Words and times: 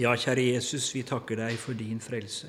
Ja, 0.00 0.14
kjære 0.16 0.46
Jesus, 0.54 0.86
vi 0.94 1.02
takker 1.04 1.36
deg 1.36 1.58
for 1.60 1.76
din 1.76 1.98
frelse. 2.00 2.48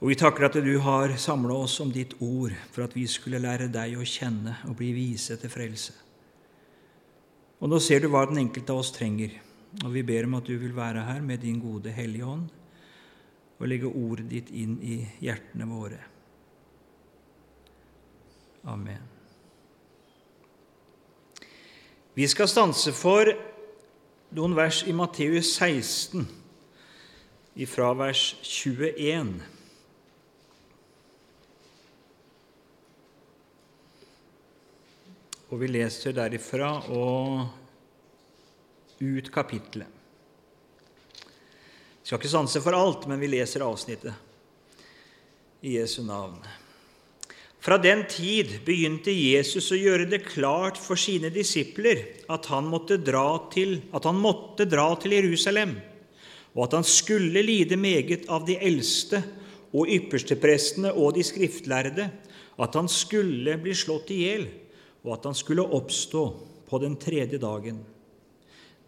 Og 0.00 0.12
vi 0.12 0.16
takker 0.16 0.46
at 0.46 0.58
du 0.62 0.76
har 0.84 1.16
samla 1.18 1.56
oss 1.64 1.80
om 1.82 1.90
ditt 1.92 2.14
ord 2.22 2.54
for 2.70 2.86
at 2.86 2.94
vi 2.94 3.08
skulle 3.10 3.40
lære 3.42 3.66
deg 3.72 3.98
å 3.98 4.06
kjenne 4.06 4.54
og 4.70 4.78
bli 4.78 4.92
vise 4.94 5.34
til 5.40 5.50
frelse. 5.50 5.96
Og 7.60 7.68
nå 7.68 7.80
ser 7.82 8.00
du 8.00 8.08
hva 8.08 8.22
den 8.30 8.38
enkelte 8.46 8.72
av 8.72 8.84
oss 8.84 8.94
trenger, 8.94 9.34
og 9.82 9.90
vi 9.92 10.06
ber 10.06 10.30
om 10.30 10.38
at 10.38 10.46
du 10.46 10.54
vil 10.62 10.72
være 10.76 11.02
her 11.04 11.20
med 11.26 11.42
din 11.42 11.58
gode 11.60 11.92
Hellige 11.92 12.26
Ånd 12.26 12.48
og 13.60 13.68
legge 13.68 13.90
ordet 13.90 14.30
ditt 14.30 14.48
inn 14.56 14.78
i 14.80 15.02
hjertene 15.20 15.66
våre. 15.68 15.98
Amen. 18.70 19.04
Vi 22.16 22.26
skal 22.30 22.48
stanse 22.48 22.94
for 22.96 23.28
noen 24.30 24.54
vers 24.54 24.84
i 24.86 24.92
Matteus 24.94 25.54
16, 25.56 26.26
ifra 27.58 27.90
vers 27.98 28.36
21. 28.46 29.32
Og 35.50 35.58
vi 35.58 35.70
leser 35.72 36.14
derifra 36.14 36.70
og 36.94 37.48
ut 39.00 39.30
kapittelet. 39.34 39.98
Vi 42.00 42.06
skal 42.06 42.18
ikke 42.20 42.30
sanse 42.30 42.62
for 42.62 42.74
alt, 42.78 43.06
men 43.10 43.18
vi 43.22 43.32
leser 43.34 43.66
avsnittet 43.66 44.14
i 45.66 45.76
Jesu 45.76 46.02
navn. 46.06 46.38
Fra 47.60 47.76
den 47.76 48.06
tid 48.08 48.54
begynte 48.64 49.12
Jesus 49.12 49.66
å 49.74 49.76
gjøre 49.76 50.06
det 50.08 50.22
klart 50.24 50.78
for 50.80 50.96
sine 50.96 51.28
disipler 51.32 52.06
at 52.32 52.48
han 52.48 52.70
måtte 52.72 52.96
dra 52.96 53.36
til, 53.52 53.76
han 53.92 54.20
måtte 54.20 54.64
dra 54.64 54.86
til 55.00 55.18
Jerusalem, 55.18 55.74
og 56.56 56.64
at 56.66 56.78
han 56.78 56.88
skulle 56.88 57.44
lide 57.44 57.76
meget 57.76 58.24
av 58.32 58.46
de 58.48 58.56
eldste 58.56 59.20
og 59.76 59.92
yppersteprestene 59.92 60.94
og 60.96 61.18
de 61.18 61.26
skriftlærde, 61.26 62.08
at 62.60 62.76
han 62.76 62.88
skulle 62.88 63.60
bli 63.60 63.76
slått 63.76 64.10
i 64.16 64.22
hjel, 64.24 64.48
og 65.04 65.18
at 65.18 65.28
han 65.28 65.36
skulle 65.36 65.68
oppstå 65.76 66.24
på 66.68 66.80
den 66.80 66.96
tredje 67.00 67.38
dagen. 67.40 67.84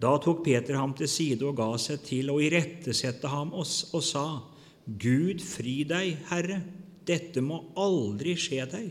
Da 0.01 0.17
tok 0.19 0.43
Peter 0.49 0.81
ham 0.81 0.97
til 0.97 1.13
side 1.13 1.45
og 1.47 1.61
ga 1.61 1.75
seg 1.79 2.01
til 2.09 2.33
å 2.33 2.41
irettesette 2.43 3.29
ham 3.31 3.53
og 3.55 3.69
sa:" 3.69 4.27
Gud 4.83 5.45
fri 5.47 5.85
deg, 5.87 6.17
Herre, 6.27 6.57
dette 7.09 7.43
må 7.45 7.61
aldri 7.79 8.35
skje 8.39 8.67
deg. 8.71 8.91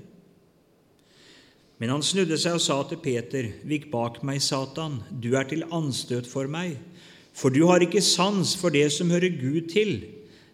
Men 1.81 1.95
han 1.95 2.03
snudde 2.05 2.37
seg 2.37 2.59
og 2.59 2.61
sa 2.61 2.77
til 2.85 2.99
Peter, 3.01 3.47
Vik 3.65 3.89
bak 3.93 4.19
meg, 4.27 4.41
Satan, 4.45 4.99
du 5.09 5.31
er 5.33 5.47
til 5.49 5.65
anstøt 5.73 6.29
for 6.29 6.45
meg, 6.45 6.75
for 7.33 7.49
du 7.49 7.63
har 7.69 7.81
ikke 7.81 8.03
sans 8.05 8.53
for 8.59 8.73
det 8.73 8.85
som 8.93 9.09
hører 9.09 9.33
Gud 9.33 9.71
til, 9.71 10.03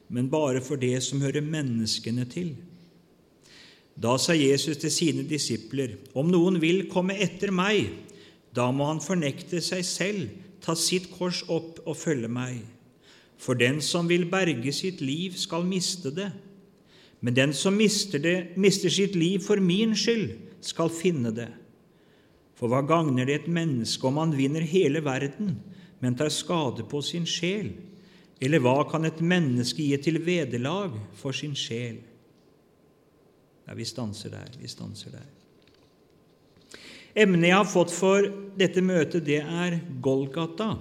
men 0.08 0.30
bare 0.32 0.62
for 0.64 0.80
det 0.80 1.02
som 1.04 1.20
hører 1.26 1.44
menneskene 1.44 2.24
til. 2.32 2.54
Da 3.98 4.14
sa 4.22 4.38
Jesus 4.38 4.78
til 4.78 4.94
sine 4.94 5.26
disipler, 5.28 5.98
Om 6.14 6.30
noen 6.32 6.62
vil 6.62 6.86
komme 6.88 7.18
etter 7.18 7.52
meg, 7.52 7.90
da 8.56 8.70
må 8.72 8.88
han 8.88 9.02
fornekte 9.04 9.60
seg 9.62 9.84
selv, 9.86 10.30
ta 10.62 10.78
sitt 10.78 11.10
kors 11.18 11.44
opp 11.50 11.82
og 11.84 11.98
følge 11.98 12.30
meg. 12.32 12.62
For 13.38 13.58
den 13.58 13.82
som 13.82 14.08
vil 14.10 14.26
berge 14.30 14.72
sitt 14.74 15.02
liv, 15.02 15.36
skal 15.38 15.66
miste 15.68 16.14
det. 16.14 16.32
Men 17.20 17.34
den 17.34 17.54
som 17.54 17.78
mister, 17.78 18.22
det, 18.22 18.58
mister 18.58 18.94
sitt 18.94 19.16
liv 19.16 19.42
for 19.46 19.62
min 19.64 19.96
skyld, 19.98 20.36
skal 20.62 20.92
finne 20.94 21.32
det. 21.34 21.50
For 22.58 22.70
hva 22.70 22.84
gagner 22.86 23.28
det 23.30 23.42
et 23.42 23.50
menneske 23.54 24.06
om 24.10 24.18
han 24.22 24.36
vinner 24.38 24.66
hele 24.66 25.02
verden, 25.06 25.58
men 26.02 26.18
tar 26.18 26.34
skade 26.34 26.86
på 26.90 27.02
sin 27.06 27.26
sjel? 27.30 27.72
Eller 28.42 28.62
hva 28.62 28.84
kan 28.90 29.06
et 29.06 29.22
menneske 29.22 29.82
gi 29.82 29.98
til 30.02 30.20
vederlag 30.26 30.94
for 31.18 31.34
sin 31.34 31.56
sjel? 31.58 31.98
Ja, 33.68 33.74
vi 33.78 33.86
stanser 33.86 34.34
der. 34.34 34.54
Vi 34.62 34.70
stanser 34.70 35.18
der. 35.18 35.26
Emnet 37.18 37.50
jeg 37.50 37.58
har 37.58 37.66
fått 37.66 37.92
for 37.94 38.28
dette 38.58 38.82
møtet, 38.86 39.26
det 39.26 39.42
er 39.42 39.80
Golgata. 40.06 40.76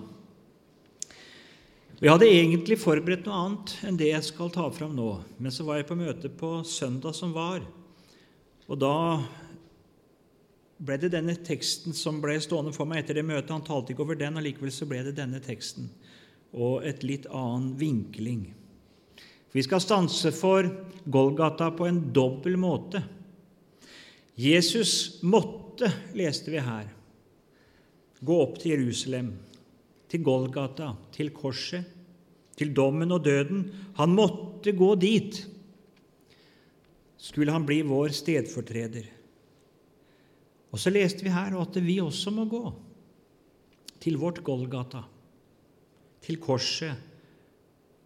Vi 1.96 2.10
hadde 2.12 2.26
egentlig 2.28 2.76
forberedt 2.76 3.24
noe 3.24 3.36
annet 3.40 3.72
enn 3.88 3.96
det 3.96 4.10
jeg 4.10 4.24
skal 4.26 4.50
ta 4.52 4.66
fram 4.68 4.92
nå, 4.92 5.08
men 5.40 5.52
så 5.54 5.64
var 5.64 5.78
jeg 5.78 5.86
på 5.88 5.96
møte 5.96 6.28
på 6.28 6.58
søndag 6.68 7.16
som 7.16 7.32
var, 7.32 7.62
og 8.68 8.80
da 8.82 8.96
ble 10.76 10.98
det 11.00 11.14
denne 11.14 11.38
teksten 11.40 11.96
som 11.96 12.18
ble 12.20 12.34
stående 12.44 12.74
for 12.76 12.84
meg 12.84 13.00
etter 13.00 13.16
det 13.16 13.24
møtet. 13.24 13.54
Han 13.54 13.64
talte 13.64 13.94
ikke 13.94 14.04
over 14.04 14.18
den, 14.20 14.36
og 14.36 14.44
likevel 14.44 14.74
så 14.74 14.88
ble 14.90 15.00
det 15.06 15.14
denne 15.16 15.40
teksten 15.40 15.88
og 16.52 16.84
et 16.84 17.00
litt 17.06 17.30
annen 17.32 17.72
vinkling. 17.80 18.44
Vi 19.56 19.64
skal 19.64 19.80
stanse 19.80 20.34
for 20.36 20.68
Golgata 21.08 21.70
på 21.72 21.88
en 21.88 22.02
dobbel 22.12 22.58
måte. 22.60 23.00
Jesus 24.36 25.22
måtte, 25.24 25.88
leste 26.12 26.52
vi 26.52 26.60
her, 26.60 26.92
gå 28.20 28.40
opp 28.42 28.60
til 28.60 28.74
Jerusalem, 28.74 29.32
til 30.10 30.22
Golgata, 30.26 30.92
til 31.14 31.32
korset, 31.34 31.84
til 32.56 32.72
dommen 32.76 33.12
og 33.12 33.24
døden. 33.24 33.66
Han 33.98 34.14
måtte 34.16 34.72
gå 34.72 34.94
dit. 35.00 35.42
Skulle 37.20 37.52
han 37.52 37.66
bli 37.66 37.82
vår 37.86 38.14
stedfortreder. 38.16 39.08
Og 40.72 40.80
så 40.80 40.92
leste 40.92 41.24
vi 41.24 41.32
her 41.32 41.56
at 41.58 41.78
vi 41.82 42.00
også 42.02 42.32
må 42.34 42.44
gå 42.50 42.64
til 44.00 44.18
vårt 44.20 44.42
Golgata, 44.44 45.02
til 46.22 46.36
korset 46.42 46.94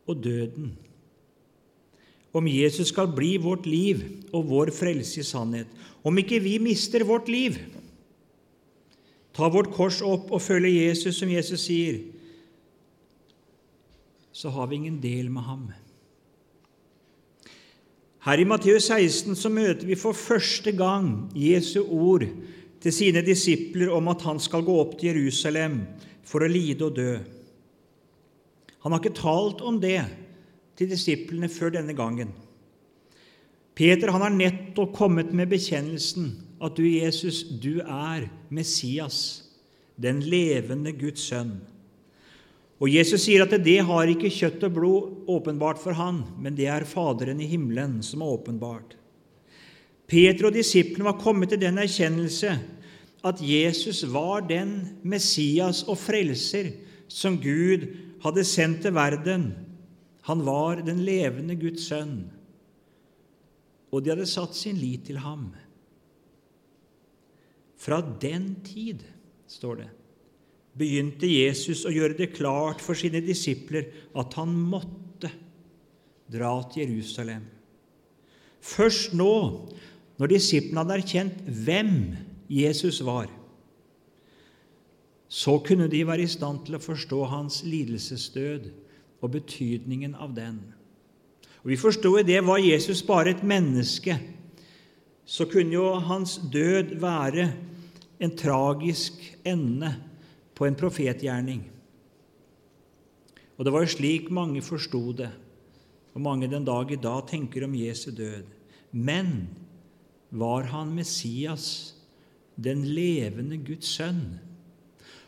og 0.07 0.23
døden 0.23 0.71
om 2.37 2.47
Jesus 2.47 2.91
skal 2.93 3.11
bli 3.15 3.35
vårt 3.43 3.67
liv 3.67 4.03
og 4.33 4.47
vår 4.51 4.71
frelse 4.75 5.23
i 5.23 5.27
sannhet, 5.27 5.71
om 6.07 6.19
ikke 6.19 6.41
vi 6.43 6.57
mister 6.63 7.05
vårt 7.07 7.29
liv, 7.31 7.59
ta 9.41 9.49
vårt 9.49 9.73
kors 9.73 10.03
opp 10.05 10.29
og 10.35 10.43
følge 10.45 10.85
Jesus, 10.85 11.17
som 11.17 11.31
Jesus 11.33 11.65
sier, 11.65 12.03
så 14.37 14.53
har 14.53 14.69
vi 14.69 14.77
ingen 14.77 14.99
del 15.01 15.31
med 15.33 15.47
ham. 15.49 15.63
Her 18.21 18.41
i 18.41 18.45
Matteus 18.45 18.91
16 18.93 19.33
så 19.41 19.49
møter 19.53 19.89
vi 19.89 19.97
for 19.97 20.17
første 20.17 20.75
gang 20.77 21.31
Jesu 21.33 21.81
ord 21.81 22.27
til 22.81 22.93
sine 22.93 23.23
disipler 23.25 23.93
om 23.97 24.11
at 24.13 24.27
han 24.29 24.41
skal 24.41 24.65
gå 24.65 24.77
opp 24.83 24.99
til 25.01 25.15
Jerusalem 25.15 25.81
for 26.25 26.45
å 26.45 26.51
lide 26.51 26.85
og 26.85 26.99
dø. 27.01 27.15
Han 28.85 28.93
har 28.93 29.01
ikke 29.01 29.17
talt 29.17 29.65
om 29.65 29.81
det 29.81 30.03
til 30.77 30.93
disiplene 30.93 31.49
før 31.53 31.73
denne 31.79 31.97
gangen. 31.97 32.33
Peter 33.77 34.13
han 34.13 34.25
har 34.25 34.37
nettopp 34.37 34.93
kommet 34.97 35.33
med 35.37 35.49
bekjennelsen 35.53 36.31
at 36.61 36.77
du, 36.77 36.85
Jesus, 36.85 37.43
du 37.43 37.81
er 37.81 38.29
Messias, 38.53 39.45
den 40.01 40.21
levende 40.25 40.93
Guds 40.97 41.25
sønn. 41.31 41.57
Og 42.81 42.89
Jesus 42.89 43.27
sier 43.27 43.45
at 43.45 43.57
det 43.65 43.79
har 43.85 44.09
ikke 44.09 44.33
kjøtt 44.33 44.63
og 44.69 44.77
blod 44.77 45.31
åpenbart 45.31 45.81
for 45.81 45.97
han, 45.97 46.23
men 46.41 46.57
det 46.57 46.71
er 46.73 46.89
Faderen 46.89 47.41
i 47.41 47.49
himmelen 47.49 47.99
som 48.05 48.25
er 48.25 48.37
åpenbart. 48.37 48.97
Peter 50.11 50.49
og 50.49 50.57
disiplene 50.57 51.11
var 51.11 51.21
kommet 51.21 51.53
til 51.53 51.61
den 51.63 51.79
erkjennelse 51.79 52.55
at 53.21 53.43
Jesus 53.45 54.03
var 54.09 54.47
den 54.49 54.97
Messias 55.05 55.85
og 55.85 56.01
frelser 56.01 56.73
som 57.09 57.37
Gud 57.41 57.85
hadde 58.25 58.47
sendt 58.49 58.81
til 58.87 58.97
verden 58.97 59.51
han 60.31 60.45
var 60.47 60.83
den 60.85 61.01
levende 61.05 61.57
Guds 61.57 61.89
sønn, 61.89 62.29
og 63.91 64.05
de 64.05 64.13
hadde 64.13 64.29
satt 64.29 64.55
sin 64.55 64.77
lit 64.79 65.09
til 65.09 65.19
ham. 65.25 65.49
Fra 67.81 68.01
den 68.21 68.53
tid, 68.65 69.03
står 69.49 69.81
det, 69.81 69.89
begynte 70.77 71.29
Jesus 71.29 71.87
å 71.89 71.93
gjøre 71.93 72.19
det 72.19 72.33
klart 72.37 72.83
for 72.85 72.99
sine 72.99 73.23
disipler 73.25 73.89
at 74.19 74.37
han 74.39 74.53
måtte 74.53 75.31
dra 76.31 76.53
til 76.71 76.93
Jerusalem. 76.93 77.47
Først 78.61 79.15
nå, 79.17 79.33
når 80.21 80.33
disiplene 80.35 80.83
hadde 80.83 80.99
erkjent 81.01 81.39
hvem 81.65 81.95
Jesus 82.53 83.01
var, 83.07 83.31
så 85.31 85.57
kunne 85.65 85.89
de 85.89 86.03
være 86.05 86.27
i 86.27 86.31
stand 86.31 86.67
til 86.67 86.77
å 86.77 86.83
forstå 86.83 87.23
hans 87.31 87.63
lidelsesdød 87.65 88.69
og 89.23 89.33
betydningen 89.37 90.17
av 90.19 90.35
den. 90.37 90.59
Og 91.63 91.73
Vi 91.73 91.81
forstår 91.81 92.25
det 92.27 92.41
var 92.45 92.61
Jesus 92.61 93.03
bare 93.07 93.33
et 93.35 93.43
menneske, 93.47 94.19
så 95.25 95.47
kunne 95.47 95.77
jo 95.77 95.93
hans 96.03 96.41
død 96.53 96.97
være 97.01 97.49
en 98.21 98.33
tragisk 98.37 99.17
ende 99.49 99.95
på 100.55 100.67
en 100.69 100.77
profetgjerning. 100.77 101.63
Og 103.57 103.65
det 103.65 103.73
var 103.73 103.85
jo 103.85 103.93
slik 103.93 104.29
mange 104.33 104.63
forsto 104.65 105.01
det, 105.17 105.31
og 106.15 106.25
mange 106.25 106.49
den 106.51 106.67
dag 106.67 106.91
i 106.93 107.01
dag 107.01 107.27
tenker 107.29 107.65
om 107.67 107.77
Jesu 107.77 108.11
død. 108.13 108.45
Men 108.93 109.49
var 110.31 110.69
han 110.73 110.95
Messias, 110.97 111.95
den 112.61 112.85
levende 112.89 113.59
Guds 113.61 113.93
sønn? 113.97 114.41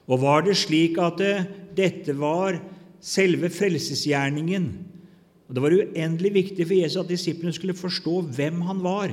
Og 0.08 0.20
var 0.24 0.44
det 0.44 0.56
slik 0.60 0.98
at 1.00 1.20
det, 1.20 1.36
dette 1.76 2.16
var 2.18 2.58
selve 3.02 3.50
frelsesgjerningen. 3.52 4.66
Og 5.48 5.54
Det 5.54 5.62
var 5.62 5.76
uendelig 5.76 6.32
viktig 6.32 6.66
for 6.66 6.78
Jesus 6.78 7.00
at 7.02 7.12
disiplene 7.12 7.52
skulle 7.52 7.76
forstå 7.76 8.20
hvem 8.32 8.60
han 8.64 8.80
var, 8.84 9.12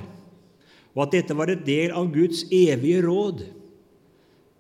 og 0.96 1.02
at 1.04 1.16
dette 1.18 1.36
var 1.36 1.52
et 1.52 1.66
del 1.68 1.92
av 1.92 2.08
Guds 2.14 2.46
evige 2.52 3.04
råd, 3.06 3.44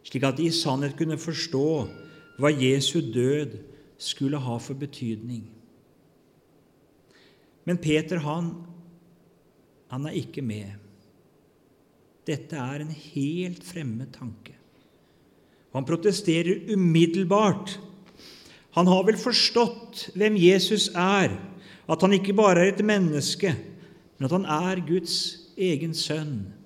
slik 0.08 0.26
at 0.26 0.38
de 0.40 0.48
i 0.48 0.54
sannhet 0.56 0.98
kunne 1.00 1.20
forstå 1.20 1.70
hva 2.40 2.52
Jesu 2.54 3.00
død 3.02 3.58
skulle 4.00 4.40
ha 4.40 4.58
for 4.64 4.78
betydning. 4.80 5.44
Men 7.68 7.78
Peter, 7.78 8.22
han, 8.24 8.54
han 9.92 10.08
er 10.08 10.16
ikke 10.18 10.42
med. 10.42 10.72
Dette 12.26 12.58
er 12.58 12.84
en 12.84 12.94
helt 12.94 13.64
fremmed 13.66 14.12
tanke. 14.16 14.56
Han 15.76 15.86
protesterer 15.86 16.72
umiddelbart. 16.74 17.76
Han 18.78 18.88
har 18.90 19.04
vel 19.06 19.18
forstått 19.20 20.10
hvem 20.18 20.38
Jesus 20.40 20.90
er, 20.96 21.36
at 21.90 22.06
han 22.06 22.14
ikke 22.16 22.38
bare 22.38 22.64
er 22.64 22.74
et 22.74 22.86
menneske, 22.86 23.54
men 24.18 24.28
at 24.28 24.34
han 24.34 24.46
er 24.46 24.82
Guds 24.86 25.18
egen 25.58 25.94
sønn. 25.98 26.59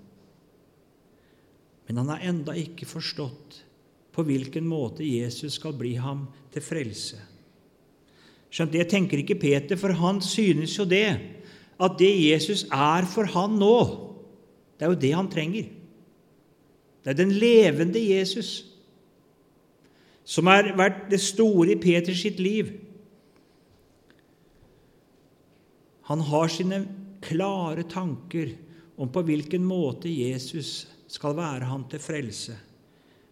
Men 1.94 2.08
han 2.08 2.16
har 2.16 2.24
enda 2.26 2.54
ikke 2.58 2.88
forstått 2.90 3.60
på 4.14 4.24
hvilken 4.26 4.66
måte 4.66 5.06
Jesus 5.06 5.60
skal 5.60 5.76
bli 5.78 5.92
ham 6.02 6.24
til 6.50 6.64
frelse. 6.66 7.20
Skjønt, 8.50 8.74
Det 8.74 8.88
tenker 8.90 9.22
ikke 9.22 9.38
Peter, 9.38 9.78
for 9.78 9.94
han 9.94 10.18
synes 10.22 10.74
jo 10.74 10.86
det, 10.90 11.20
at 11.78 11.98
det 12.00 12.10
Jesus 12.32 12.64
er 12.66 13.06
for 13.06 13.30
han 13.30 13.60
nå, 13.62 13.78
det 14.74 14.88
er 14.88 14.90
jo 14.90 15.02
det 15.04 15.12
han 15.14 15.30
trenger. 15.30 15.70
Det 17.04 17.14
er 17.14 17.20
den 17.20 17.34
levende 17.38 18.02
Jesus 18.02 18.66
som 20.26 20.50
har 20.50 20.72
vært 20.74 21.12
det 21.12 21.20
store 21.22 21.76
i 21.76 21.78
Peters 21.78 22.24
sitt 22.26 22.40
liv. 22.42 22.72
Han 26.10 26.26
har 26.26 26.50
sine 26.50 26.88
klare 27.22 27.86
tanker 27.86 28.56
om 28.98 29.14
på 29.14 29.22
hvilken 29.30 29.62
måte 29.68 30.10
Jesus 30.10 30.88
skal 31.14 31.36
være 31.38 31.70
ham 31.70 31.86
til 31.90 32.02
frelse. 32.02 32.56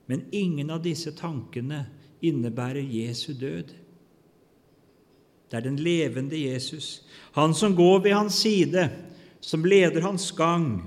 Men 0.09 0.27
ingen 0.35 0.69
av 0.73 0.83
disse 0.83 1.13
tankene 1.17 1.85
innebærer 2.21 2.85
Jesu 2.85 3.33
død. 3.33 3.71
Det 5.49 5.59
er 5.59 5.65
den 5.65 5.79
levende 5.83 6.37
Jesus, 6.37 7.01
han 7.35 7.53
som 7.57 7.73
går 7.75 8.03
ved 8.05 8.13
hans 8.15 8.37
side, 8.43 8.85
som 9.41 9.65
leder 9.65 10.05
hans 10.05 10.29
gang, 10.37 10.77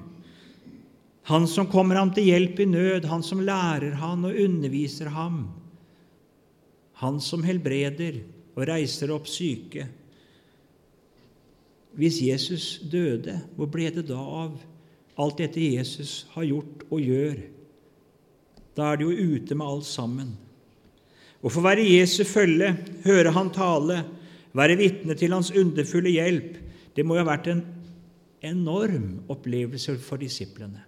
han 1.25 1.46
som 1.49 1.69
kommer 1.69 1.99
ham 1.99 2.12
til 2.14 2.29
hjelp 2.29 2.61
i 2.61 2.67
nød, 2.69 3.06
han 3.08 3.23
som 3.25 3.43
lærer 3.44 3.97
han 4.00 4.25
og 4.29 4.38
underviser 4.40 5.08
ham, 5.12 5.47
han 7.00 7.20
som 7.20 7.44
helbreder 7.44 8.20
og 8.55 8.67
reiser 8.69 9.12
opp 9.12 9.29
syke. 9.29 9.87
Hvis 11.97 12.20
Jesus 12.23 12.67
døde, 12.93 13.38
hvor 13.56 13.70
ble 13.73 13.88
det 13.94 14.06
da 14.11 14.20
av 14.20 14.58
alt 15.20 15.38
dette 15.38 15.62
Jesus 15.62 16.25
har 16.34 16.46
gjort 16.49 16.84
og 16.90 17.02
gjør? 17.02 17.38
Da 18.75 18.90
er 18.90 18.99
det 18.99 19.06
jo 19.06 19.34
ute 19.34 19.55
med 19.55 19.66
alt 19.66 19.87
sammen. 19.87 20.34
Å 21.44 21.52
få 21.52 21.62
være 21.64 21.84
Jesu 21.84 22.25
følge, 22.26 22.72
høre 23.05 23.34
han 23.37 23.52
tale, 23.55 24.00
være 24.56 24.78
vitne 24.81 25.16
til 25.19 25.34
hans 25.34 25.52
underfulle 25.55 26.12
hjelp, 26.14 26.56
det 26.94 27.05
må 27.05 27.19
jo 27.19 27.25
ha 27.25 27.31
vært 27.32 27.50
en 27.52 27.62
enorm 28.44 29.25
opplevelse 29.32 29.96
for 30.05 30.20
disiplene. 30.22 30.82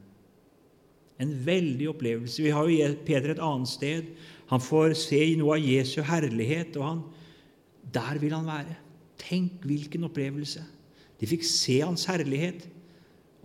En 1.20 1.32
veldig 1.46 1.88
opplevelse. 1.90 2.42
Vi 2.44 2.52
har 2.52 2.68
jo 2.68 2.88
Peter 3.06 3.32
et 3.32 3.42
annet 3.42 3.70
sted. 3.70 4.10
Han 4.52 4.62
får 4.62 4.94
se 5.00 5.20
noe 5.40 5.56
av 5.56 5.64
Jesu 5.64 6.02
herlighet, 6.04 6.76
og 6.76 6.84
han, 6.84 7.02
der 7.92 8.20
vil 8.22 8.36
han 8.36 8.48
være. 8.48 8.76
Tenk 9.20 9.64
hvilken 9.64 10.04
opplevelse! 10.06 10.62
De 11.16 11.28
fikk 11.28 11.46
se 11.48 11.78
hans 11.80 12.04
herlighet. 12.10 12.66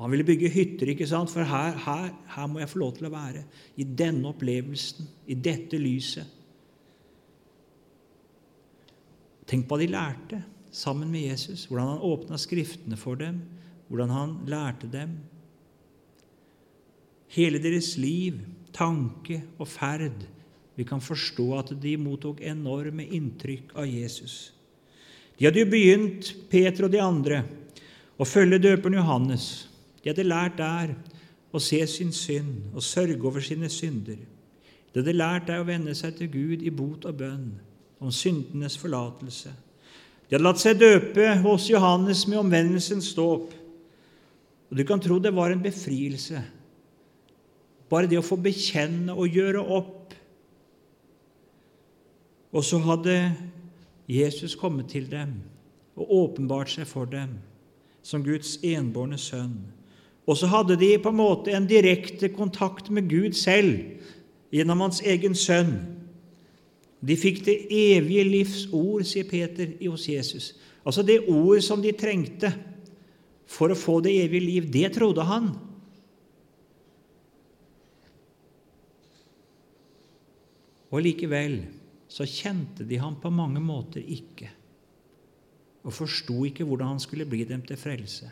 Og 0.01 0.07
han 0.07 0.15
ville 0.15 0.25
bygge 0.25 0.49
hytter, 0.49 0.89
ikke 0.89 1.05
sant? 1.05 1.29
for 1.29 1.45
her, 1.45 1.75
her, 1.77 2.07
her 2.33 2.45
må 2.49 2.57
jeg 2.57 2.71
få 2.71 2.79
lov 2.81 2.95
til 2.97 3.05
å 3.05 3.11
være. 3.13 3.43
I 3.77 3.85
denne 3.85 4.31
opplevelsen, 4.31 5.05
i 5.29 5.37
dette 5.37 5.77
lyset. 5.77 6.25
Tenk 9.45 9.69
på 9.69 9.77
hva 9.77 9.83
de 9.83 9.91
lærte 9.93 10.41
sammen 10.73 11.13
med 11.13 11.27
Jesus, 11.27 11.67
hvordan 11.69 11.93
han 11.93 12.09
åpna 12.09 12.41
Skriftene 12.41 12.97
for 12.97 13.21
dem, 13.21 13.43
hvordan 13.93 14.17
han 14.17 14.35
lærte 14.49 14.89
dem. 14.89 15.19
Hele 17.37 17.61
deres 17.61 17.93
liv, 18.01 18.41
tanke 18.73 19.43
og 19.59 19.67
ferd 19.69 20.25
Vi 20.73 20.85
kan 20.87 21.03
forstå 21.03 21.49
at 21.59 21.75
de 21.83 21.97
mottok 21.99 22.41
enorme 22.41 23.05
inntrykk 23.05 23.75
av 23.77 23.85
Jesus. 23.85 24.49
De 25.37 25.45
hadde 25.45 25.61
jo 25.61 25.69
begynt, 25.69 26.31
Peter 26.49 26.87
og 26.87 26.95
de 26.95 27.03
andre, 27.03 27.43
å 28.17 28.25
følge 28.25 28.63
døperen 28.63 28.97
Johannes. 28.97 29.67
De 30.01 30.09
hadde 30.09 30.25
lært 30.25 30.57
der 30.57 30.95
å 31.51 31.59
se 31.61 31.81
sin 31.87 32.13
synd 32.15 32.71
og 32.73 32.83
sørge 32.83 33.21
over 33.27 33.43
sine 33.45 33.69
synder. 33.69 34.19
De 34.91 34.99
hadde 34.99 35.15
lært 35.15 35.47
der 35.49 35.61
å 35.61 35.67
vende 35.67 35.93
seg 35.95 36.17
til 36.17 36.31
Gud 36.31 36.63
i 36.65 36.71
bot 36.73 37.05
og 37.07 37.19
bønn 37.19 37.51
om 38.01 38.11
syndenes 38.11 38.77
forlatelse. 38.81 39.51
De 40.27 40.35
hadde 40.35 40.47
latt 40.47 40.61
seg 40.63 40.79
døpe 40.79 41.27
hos 41.43 41.67
Johannes 41.69 42.23
med 42.27 42.39
omvendelsens 42.41 43.11
dåp. 43.17 43.51
Og 44.71 44.77
du 44.79 44.83
kan 44.87 45.01
tro 45.03 45.19
det 45.19 45.33
var 45.35 45.51
en 45.51 45.63
befrielse, 45.63 46.39
bare 47.91 48.07
det 48.07 48.21
å 48.21 48.23
få 48.23 48.37
bekjenne 48.39 49.11
og 49.11 49.35
gjøre 49.35 49.59
opp. 49.59 50.13
Og 52.55 52.63
så 52.63 52.79
hadde 52.83 53.17
Jesus 54.07 54.55
kommet 54.59 54.87
til 54.91 55.09
dem 55.11 55.35
og 55.99 56.15
åpenbart 56.15 56.71
seg 56.71 56.87
for 56.87 57.11
dem 57.11 57.35
som 58.03 58.23
Guds 58.23 58.57
enbårne 58.63 59.19
sønn. 59.19 59.59
Og 60.29 60.37
så 60.37 60.49
hadde 60.51 60.77
de 60.79 60.93
på 61.01 61.09
en 61.09 61.17
måte 61.17 61.53
en 61.55 61.67
direkte 61.69 62.29
kontakt 62.33 62.91
med 62.93 63.09
Gud 63.09 63.33
selv 63.37 63.79
gjennom 64.53 64.83
hans 64.85 65.01
egen 65.01 65.35
sønn. 65.37 65.73
De 67.01 67.17
fikk 67.17 67.41
det 67.47 67.57
evige 67.73 68.27
livs 68.27 68.67
ord, 68.69 69.01
sier 69.09 69.25
Peter 69.25 69.73
hos 69.87 70.05
Jesus. 70.09 70.51
Altså 70.85 71.01
det 71.05 71.23
ord 71.29 71.61
som 71.65 71.81
de 71.81 71.93
trengte 71.97 72.51
for 73.49 73.73
å 73.73 73.77
få 73.77 73.99
det 74.05 74.13
evige 74.21 74.45
liv. 74.45 74.69
Det 74.71 74.93
trodde 74.95 75.25
han. 75.25 75.51
Og 80.91 81.01
likevel 81.05 81.61
så 82.11 82.27
kjente 82.27 82.85
de 82.87 82.99
ham 82.99 83.15
på 83.23 83.31
mange 83.31 83.61
måter 83.63 84.03
ikke, 84.03 84.49
og 85.87 85.95
forsto 85.95 86.41
ikke 86.45 86.65
hvordan 86.67 86.93
han 86.93 86.99
skulle 87.01 87.25
bli 87.29 87.45
dem 87.47 87.63
til 87.63 87.79
frelse. 87.79 88.27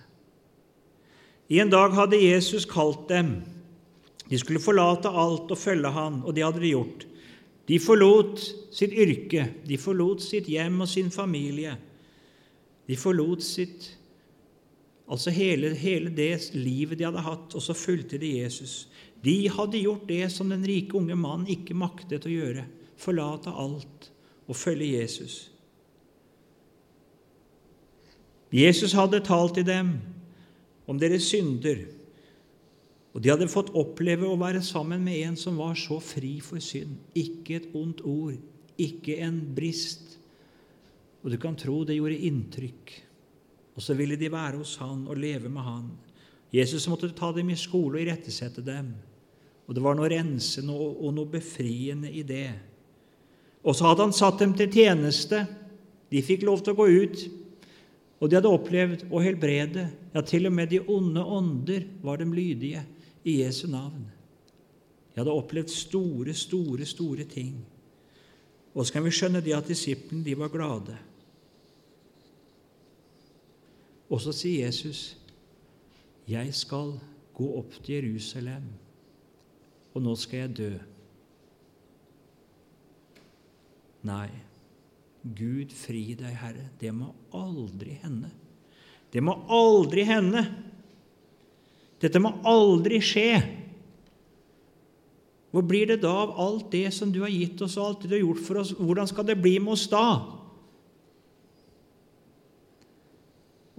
En 1.49 1.69
dag 1.69 1.95
hadde 1.97 2.21
Jesus 2.21 2.67
kalt 2.69 3.07
dem. 3.09 3.39
De 4.29 4.37
skulle 4.37 4.61
forlate 4.61 5.09
alt 5.09 5.49
og 5.49 5.57
følge 5.57 5.89
han, 5.89 6.21
og 6.21 6.35
det 6.37 6.45
hadde 6.45 6.61
de 6.61 6.73
gjort. 6.75 7.05
De 7.69 7.79
forlot 7.81 8.41
sitt 8.73 8.93
yrke, 8.93 9.47
de 9.65 9.77
forlot 9.81 10.21
sitt 10.21 10.49
hjem 10.49 10.81
og 10.85 10.89
sin 10.89 11.09
familie. 11.13 11.75
De 12.89 12.97
forlot 12.97 13.45
sitt 13.45 13.95
Altså 15.09 15.31
hele, 15.33 15.71
hele 15.73 16.11
det 16.13 16.51
livet 16.53 16.99
de 16.99 17.05
hadde 17.07 17.23
hatt, 17.25 17.55
og 17.57 17.63
så 17.65 17.73
fulgte 17.73 18.19
de 18.21 18.27
Jesus. 18.43 18.83
De 19.25 19.49
hadde 19.49 19.81
gjort 19.81 20.03
det 20.05 20.27
som 20.29 20.51
den 20.53 20.61
rike 20.61 20.93
unge 20.99 21.15
mannen 21.17 21.49
ikke 21.49 21.73
maktet 21.73 22.27
å 22.29 22.33
gjøre. 22.33 22.67
Forlate 22.93 23.49
alt 23.49 24.11
og 24.45 24.53
følge 24.53 24.99
Jesus. 24.99 25.39
Jesus 28.53 28.93
hadde 28.93 29.23
talt 29.25 29.57
til 29.57 29.65
dem 29.65 29.95
om 30.89 30.97
deres 30.97 31.29
synder 31.29 31.85
og 33.13 33.23
de 33.23 33.31
hadde 33.31 33.49
fått 33.49 33.73
oppleve 33.77 34.27
å 34.29 34.37
være 34.39 34.61
sammen 34.65 35.01
med 35.05 35.23
en 35.25 35.37
som 35.39 35.57
var 35.59 35.77
så 35.79 35.97
fri 36.03 36.37
for 36.45 36.61
synd. 36.61 36.93
Ikke 37.17 37.57
et 37.57 37.69
ondt 37.77 38.03
ord, 38.05 38.37
ikke 38.79 39.17
en 39.25 39.41
brist. 39.55 40.17
Og 41.23 41.33
du 41.33 41.39
kan 41.41 41.57
tro 41.59 41.81
det 41.87 41.97
gjorde 41.97 42.21
inntrykk. 42.29 42.93
Og 43.75 43.83
så 43.83 43.95
ville 43.97 44.17
de 44.19 44.29
være 44.31 44.59
hos 44.59 44.77
han 44.81 45.07
og 45.09 45.19
leve 45.19 45.49
med 45.51 45.65
han. 45.65 45.89
Jesus 46.53 46.87
måtte 46.89 47.11
ta 47.17 47.31
dem 47.33 47.49
i 47.51 47.57
skole 47.59 47.97
og 47.97 48.05
irettesette 48.05 48.63
dem. 48.65 48.93
Og 49.67 49.75
det 49.75 49.83
var 49.85 49.97
noe 49.97 50.09
rensende 50.09 50.73
og 50.73 51.11
noe 51.13 51.29
befriende 51.29 52.09
i 52.09 52.23
det. 52.25 52.53
Og 53.65 53.75
så 53.75 53.89
hadde 53.89 54.05
han 54.07 54.15
satt 54.15 54.41
dem 54.41 54.55
til 54.57 54.71
tjeneste. 54.73 55.43
De 56.09 56.23
fikk 56.25 56.45
lov 56.47 56.63
til 56.63 56.73
å 56.73 56.79
gå 56.79 56.87
ut. 57.03 57.25
Og 58.19 58.27
de 58.27 58.35
hadde 58.35 58.51
opplevd 58.51 59.05
å 59.11 59.21
helbrede. 59.23 59.85
Ja, 60.13 60.23
til 60.25 60.49
og 60.49 60.55
med 60.55 60.71
de 60.73 60.81
onde 60.83 61.23
ånder 61.23 61.85
var 62.03 62.19
dem 62.19 62.33
lydige 62.35 62.83
i 63.23 63.39
Jesu 63.39 63.67
navn. 63.71 64.07
De 65.13 65.21
hadde 65.21 65.35
opplevd 65.35 65.71
store, 65.71 66.35
store, 66.35 66.87
store 66.87 67.25
ting. 67.29 67.55
Og 68.75 68.85
så 68.85 68.95
kan 68.95 69.05
vi 69.05 69.13
skjønne 69.15 69.41
det 69.43 69.55
at 69.55 69.71
disiplene 69.71 70.25
de 70.25 70.35
var 70.37 70.51
glade. 70.51 70.97
Og 74.09 74.21
så 74.21 74.33
sier 74.33 74.65
Jesus, 74.65 75.17
'Jeg 76.27 76.53
skal 76.53 76.99
gå 77.33 77.57
opp 77.57 77.71
til 77.83 77.95
Jerusalem, 77.95 78.63
og 79.93 80.01
nå 80.01 80.15
skal 80.15 80.39
jeg 80.39 80.57
dø.' 80.57 80.79
Nei, 84.03 84.29
Gud 85.23 85.73
fri 85.75 86.13
deg, 86.17 86.31
Herre. 86.39 86.69
Det 86.79 86.91
må 86.95 87.11
aldri 87.35 87.97
hende. 88.03 88.31
Det 89.11 89.21
må 89.25 89.35
aldri 89.51 90.05
hende. 90.07 90.43
Dette 91.99 92.21
må 92.23 92.31
aldri 92.47 93.01
skje. 93.03 93.33
Hvor 95.49 95.65
blir 95.65 95.89
det 95.89 96.01
da 96.03 96.11
av 96.23 96.35
alt 96.39 96.69
det 96.71 96.87
som 96.95 97.11
du 97.11 97.23
har 97.23 97.33
gitt 97.33 97.61
oss, 97.65 97.75
og 97.77 97.85
alt 97.85 98.03
det 98.03 98.11
du 98.11 98.15
har 98.19 98.27
gjort 98.27 98.43
for 98.45 98.61
oss? 98.61 98.75
Hvordan 98.77 99.09
skal 99.09 99.27
det 99.27 99.39
bli 99.41 99.57
med 99.59 99.73
oss 99.73 99.87
da? 99.91 100.05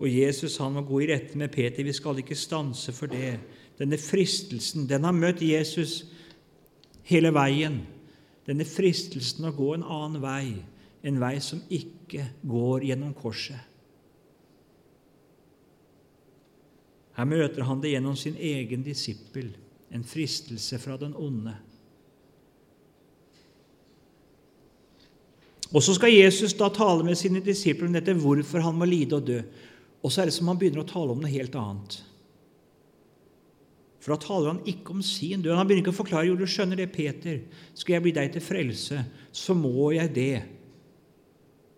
Og 0.00 0.09
Jesus 0.09 0.56
han 0.59 0.75
må 0.75 0.82
gå 0.88 1.02
i 1.04 1.11
rette 1.12 1.38
med 1.38 1.52
Peter. 1.52 1.85
Vi 1.85 1.94
skal 1.94 2.20
ikke 2.20 2.38
stanse 2.38 2.92
for 2.97 3.12
det. 3.12 3.37
Denne 3.78 4.00
fristelsen, 4.00 4.88
den 4.88 5.06
har 5.06 5.16
møtt 5.16 5.44
Jesus 5.44 6.02
hele 7.09 7.32
veien. 7.37 7.82
Denne 8.49 8.66
fristelsen 8.66 9.47
å 9.49 9.54
gå 9.54 9.75
en 9.76 9.85
annen 9.85 10.23
vei, 10.25 10.44
en 11.02 11.21
vei 11.21 11.37
som 11.40 11.62
ikke 11.73 12.26
går 12.47 12.87
gjennom 12.90 13.14
korset. 13.16 13.59
Her 17.16 17.28
møter 17.28 17.66
han 17.69 17.80
det 17.83 17.95
gjennom 17.95 18.16
sin 18.16 18.37
egen 18.37 18.85
disippel, 18.85 19.50
en 19.90 20.04
fristelse 20.07 20.78
fra 20.80 20.97
den 21.00 21.16
onde. 21.19 21.57
Og 25.71 25.83
Så 25.83 25.95
skal 25.95 26.14
Jesus 26.14 26.54
da 26.59 26.69
tale 26.75 27.04
med 27.07 27.19
sine 27.19 27.42
disipler 27.45 27.87
om 27.87 27.95
dette, 27.95 28.14
hvorfor 28.14 28.62
han 28.64 28.78
må 28.78 28.88
lide 28.88 29.16
og 29.16 29.26
dø. 29.26 29.40
Og 30.02 30.12
så 30.12 30.23
er 30.23 30.30
det 30.30 30.35
som 30.35 30.49
han 30.50 30.59
begynner 30.59 30.83
å 30.83 30.88
tale 30.88 31.12
om 31.12 31.21
noe 31.21 31.30
helt 31.30 31.54
annet. 31.54 32.00
For 34.00 34.14
da 34.14 34.23
taler 34.23 34.54
han 34.54 34.62
ikke 34.66 34.95
om 34.97 35.02
sin 35.04 35.45
død. 35.45 35.54
Han 35.54 35.69
begynner 35.69 35.85
ikke 35.85 35.92
å 35.92 36.00
forklare 36.00 36.30
jo, 36.30 36.38
du 36.40 36.49
skjønner 36.49 36.80
det, 36.80 36.88
Peter. 36.95 37.42
Skal 37.76 37.99
jeg 37.99 38.07
bli 38.07 38.14
deg 38.16 38.33
til 38.33 38.42
frelse, 38.42 39.04
så 39.30 39.54
må 39.54 39.92
jeg 39.92 40.14
det. 40.16 40.59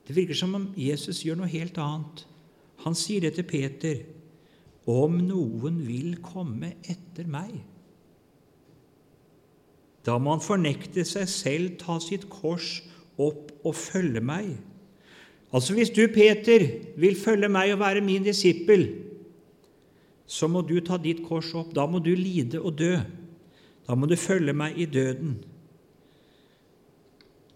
Det 0.06 0.16
virker 0.16 0.38
som 0.38 0.54
om 0.58 0.70
Jesus 0.78 1.22
gjør 1.24 1.42
noe 1.42 1.52
helt 1.52 1.78
annet. 1.78 2.24
Han 2.82 2.96
sier 2.98 3.22
det 3.22 3.36
til 3.36 3.46
Peter. 3.46 4.02
Om 4.90 5.20
noen 5.28 5.78
vil 5.86 6.16
komme 6.24 6.74
etter 6.90 7.28
meg, 7.30 7.60
da 10.02 10.16
må 10.18 10.34
han 10.34 10.42
fornekte 10.42 11.04
seg 11.06 11.28
selv, 11.30 11.76
ta 11.78 12.00
sitt 12.02 12.26
kors 12.26 12.80
opp 13.22 13.52
og 13.62 13.76
følge 13.78 14.18
meg. 14.24 14.56
Altså 15.52 15.76
Hvis 15.76 15.92
du, 15.94 16.06
Peter, 16.10 16.64
vil 16.98 17.14
følge 17.14 17.48
meg 17.52 17.74
og 17.74 17.82
være 17.84 18.02
min 18.02 18.24
disippel, 18.26 18.88
så 20.26 20.48
må 20.48 20.64
du 20.66 20.78
ta 20.80 20.96
ditt 20.98 21.20
kors 21.26 21.52
opp. 21.54 21.74
Da 21.76 21.84
må 21.86 22.00
du 22.02 22.14
lide 22.16 22.58
og 22.58 22.78
dø. 22.78 22.96
Da 23.86 23.94
må 23.94 24.08
du 24.08 24.16
følge 24.16 24.54
meg 24.56 24.78
i 24.80 24.86
døden. 24.88 25.36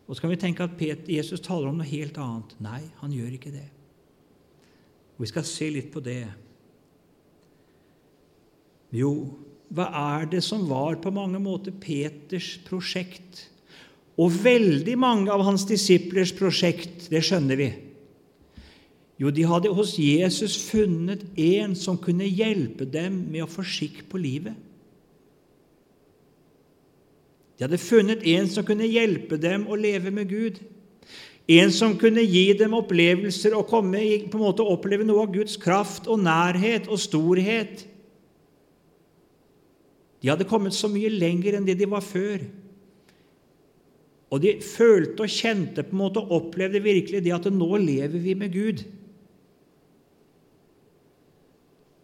Og 0.07 0.15
så 0.15 0.23
kan 0.23 0.31
vi 0.31 0.39
tenke 0.39 0.67
at 0.67 1.09
Jesus 1.11 1.43
taler 1.43 1.71
om 1.71 1.81
noe 1.81 1.89
helt 1.89 2.19
annet. 2.23 2.55
Nei, 2.63 2.83
han 3.01 3.15
gjør 3.15 3.35
ikke 3.39 3.55
det. 3.55 3.67
Og 5.17 5.25
Vi 5.25 5.33
skal 5.33 5.47
se 5.49 5.71
litt 5.73 5.91
på 5.93 6.03
det. 6.05 6.23
Jo, 8.95 9.11
hva 9.75 9.89
er 10.21 10.29
det 10.31 10.45
som 10.47 10.69
var 10.71 11.01
på 11.03 11.11
mange 11.11 11.41
måter 11.43 11.75
Peters 11.75 12.55
prosjekt? 12.69 13.49
Og 14.17 14.33
veldig 14.33 14.95
mange 14.97 15.33
av 15.33 15.43
hans 15.45 15.67
disiplers 15.69 16.33
prosjekt, 16.37 17.11
det 17.13 17.25
skjønner 17.27 17.59
vi. 17.61 17.71
Jo, 19.21 19.33
de 19.33 19.45
hadde 19.49 19.73
hos 19.73 19.97
Jesus 20.01 20.55
funnet 20.69 21.25
en 21.41 21.75
som 21.77 21.99
kunne 22.01 22.29
hjelpe 22.29 22.87
dem 22.89 23.23
med 23.33 23.45
å 23.45 23.51
få 23.51 23.65
skikk 23.65 24.05
på 24.13 24.21
livet. 24.21 24.55
De 27.57 27.65
hadde 27.65 27.81
funnet 27.81 28.25
en 28.29 28.49
som 28.53 28.65
kunne 28.69 28.89
hjelpe 28.89 29.39
dem 29.41 29.65
å 29.69 29.79
leve 29.81 30.13
med 30.13 30.29
Gud. 30.29 30.61
En 31.49 31.71
som 31.73 31.95
kunne 31.97 32.25
gi 32.27 32.51
dem 32.59 32.75
opplevelser 32.77 33.55
og 33.57 33.69
komme, 33.71 34.03
på 34.27 34.37
en 34.37 34.45
måte 34.45 34.67
oppleve 34.67 35.07
noe 35.07 35.25
av 35.25 35.33
Guds 35.33 35.57
kraft 35.61 36.09
og 36.11 36.21
nærhet 36.27 36.91
og 36.91 37.01
storhet. 37.01 37.87
De 40.21 40.33
hadde 40.33 40.49
kommet 40.49 40.75
så 40.75 40.91
mye 40.91 41.13
lenger 41.13 41.57
enn 41.57 41.69
det 41.69 41.79
de 41.81 41.89
var 41.89 42.05
før. 42.05 42.45
Og 44.35 44.43
de 44.43 44.57
følte 44.61 45.23
og 45.23 45.33
kjente 45.33 45.85
på 45.87 45.95
en 45.95 46.03
måte 46.03 46.21
og 46.21 46.35
opplevde 46.41 46.83
virkelig 46.83 47.23
det 47.25 47.35
at 47.37 47.47
nå 47.55 47.69
lever 47.79 48.19
vi 48.21 48.35
med 48.37 48.53
Gud. 48.53 48.83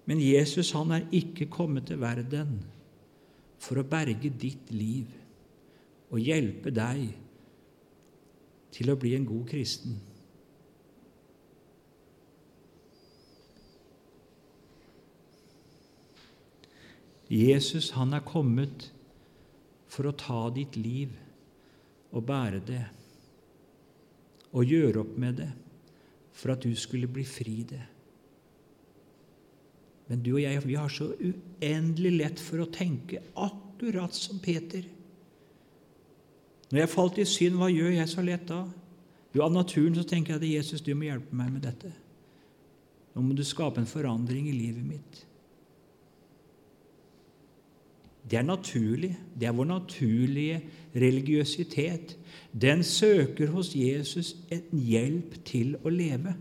Men 0.07 0.23
Jesus 0.23 0.73
han 0.77 0.95
er 0.95 1.11
ikke 1.15 1.51
kommet 1.51 1.91
til 1.91 2.01
verden 2.01 2.61
for 3.63 3.79
å 3.79 3.87
berge 3.87 4.31
ditt 4.31 4.71
liv 4.75 5.11
og 6.13 6.21
hjelpe 6.21 6.73
deg 6.75 7.07
til 8.73 8.93
å 8.93 8.99
bli 9.01 9.15
en 9.17 9.29
god 9.29 9.47
kristen. 9.49 10.01
Jesus 17.33 17.95
han 17.97 18.13
er 18.13 18.25
kommet 18.29 18.91
for 19.89 20.09
å 20.09 20.17
ta 20.17 20.43
ditt 20.53 20.77
liv 20.77 21.15
og 22.13 22.27
bære 22.29 22.61
det 22.69 22.85
og 24.53 24.69
gjøre 24.69 25.01
opp 25.01 25.15
med 25.21 25.39
det 25.41 25.49
for 26.37 26.53
at 26.53 26.65
du 26.65 26.75
skulle 26.77 27.09
bli 27.09 27.25
fri 27.29 27.63
det. 27.69 27.81
Men 30.11 30.21
du 30.25 30.35
og 30.35 30.43
jeg 30.43 30.65
vi 30.67 30.77
har 30.77 30.93
så 30.93 31.09
uendelig 31.15 32.13
lett 32.19 32.41
for 32.43 32.61
å 32.61 32.73
tenke 32.73 33.23
akkurat 33.33 34.13
som 34.17 34.41
Peter. 34.45 34.85
Når 36.73 36.81
jeg 36.81 36.89
falt 36.89 37.19
i 37.21 37.29
synd, 37.29 37.59
hva 37.61 37.69
gjør 37.69 37.93
jeg 37.93 38.09
så 38.09 38.25
lett 38.25 38.47
da? 38.49 38.63
Jo, 39.33 39.43
Av 39.45 39.53
naturen 39.53 39.97
så 39.97 40.07
tenker 40.09 40.35
jeg 40.35 40.41
at 40.41 40.49
Jesus, 40.49 40.85
du 40.85 40.95
må 40.97 41.05
hjelpe 41.05 41.37
meg 41.37 41.51
med 41.53 41.67
dette. 41.67 41.93
Nå 43.13 43.25
må 43.25 43.37
du 43.37 43.45
skape 43.45 43.81
en 43.81 43.89
forandring 43.89 44.49
i 44.49 44.57
livet 44.57 44.87
mitt. 44.87 45.21
Det 48.25 48.39
er 48.39 48.47
naturlig. 48.47 49.11
Det 49.37 49.49
er 49.49 49.57
vår 49.57 49.69
naturlige 49.69 50.63
religiøsitet. 50.97 52.17
Den 52.53 52.85
søker 52.87 53.53
hos 53.53 53.75
Jesus 53.77 54.33
en 54.53 54.81
hjelp 54.81 55.37
til 55.45 55.75
å 55.85 55.93
leve. 55.93 56.33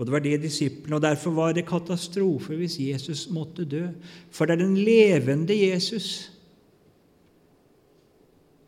Og 0.00 0.06
det 0.08 0.14
var 0.14 0.22
det 0.24 0.38
disiplene, 0.40 0.96
og 0.96 1.02
Derfor 1.04 1.34
var 1.36 1.52
det 1.52 1.66
katastrofe 1.68 2.56
hvis 2.56 2.78
Jesus 2.80 3.26
måtte 3.28 3.66
dø. 3.68 3.82
For 4.32 4.48
det 4.48 4.56
er 4.56 4.62
den 4.62 4.78
levende 4.80 5.52
Jesus 5.52 6.30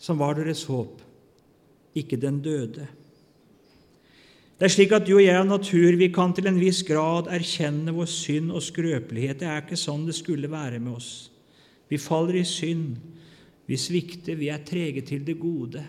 som 0.02 0.18
var 0.20 0.34
deres 0.36 0.64
håp, 0.68 0.98
ikke 1.94 2.18
den 2.20 2.42
døde. 2.44 2.84
Det 4.58 4.66
er 4.66 4.74
slik 4.74 4.92
at 4.92 5.06
du 5.06 5.14
og 5.14 5.22
jeg 5.24 5.38
av 5.38 5.46
natur 5.48 5.96
vi 5.96 6.10
kan 6.12 6.34
til 6.36 6.50
en 6.50 6.60
viss 6.60 6.82
grad 6.84 7.30
erkjenne 7.32 7.94
vår 7.96 8.10
synd 8.10 8.52
og 8.52 8.60
skrøpelighet. 8.66 9.40
Det 9.40 9.48
er 9.48 9.64
ikke 9.64 9.78
sånn 9.80 10.04
det 10.06 10.18
skulle 10.18 10.50
være 10.52 10.82
med 10.82 10.98
oss. 10.98 11.30
Vi 11.88 11.96
faller 12.02 12.42
i 12.42 12.44
synd, 12.44 12.98
vi 13.70 13.78
svikter, 13.80 14.36
vi 14.36 14.52
er 14.52 14.60
trege 14.68 15.00
til 15.06 15.24
det 15.24 15.38
gode. 15.40 15.80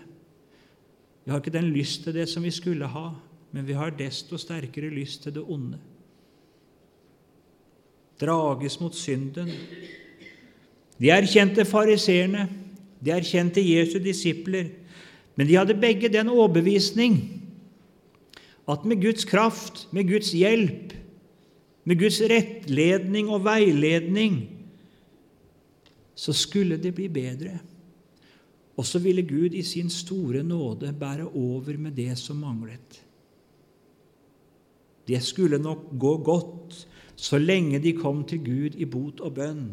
Vi 1.24 1.34
har 1.34 1.42
ikke 1.42 1.52
den 1.52 1.68
lyst 1.74 2.06
til 2.06 2.16
det 2.16 2.30
som 2.32 2.46
vi 2.46 2.54
skulle 2.54 2.88
ha 2.88 3.10
men 3.54 3.66
vi 3.66 3.76
har 3.78 3.94
desto 3.94 4.34
sterkere 4.40 4.90
lyst 4.90 5.22
til 5.22 5.36
det 5.36 5.42
onde. 5.46 5.78
Drages 8.18 8.80
mot 8.82 8.94
synden. 8.98 9.52
De 10.98 11.10
erkjente 11.14 11.62
fariseerne, 11.66 12.48
de 12.98 13.12
erkjente 13.14 13.62
Jesu 13.62 14.00
disipler, 14.02 14.72
men 15.38 15.46
de 15.46 15.54
hadde 15.54 15.78
begge 15.78 16.10
den 16.10 16.32
overbevisning 16.32 17.20
at 18.70 18.84
med 18.88 19.02
Guds 19.02 19.26
kraft, 19.28 19.86
med 19.92 20.08
Guds 20.08 20.32
hjelp, 20.32 20.94
med 21.84 21.98
Guds 22.00 22.20
rettledning 22.24 23.28
og 23.28 23.44
veiledning, 23.44 24.38
så 26.14 26.32
skulle 26.32 26.78
det 26.80 26.94
bli 26.96 27.10
bedre. 27.12 27.58
Og 28.74 28.86
så 28.86 28.98
ville 28.98 29.22
Gud 29.22 29.54
i 29.54 29.62
sin 29.62 29.90
store 29.90 30.42
nåde 30.42 30.94
bære 30.98 31.28
over 31.28 31.76
med 31.78 31.92
det 31.94 32.16
som 32.18 32.40
manglet. 32.42 33.03
Det 35.06 35.20
skulle 35.24 35.60
nok 35.60 35.90
gå 36.00 36.16
godt 36.24 36.86
så 37.16 37.38
lenge 37.38 37.78
de 37.78 37.94
kom 37.96 38.24
til 38.26 38.42
Gud 38.44 38.78
i 38.80 38.86
bot 38.90 39.20
og 39.22 39.36
bønn. 39.36 39.66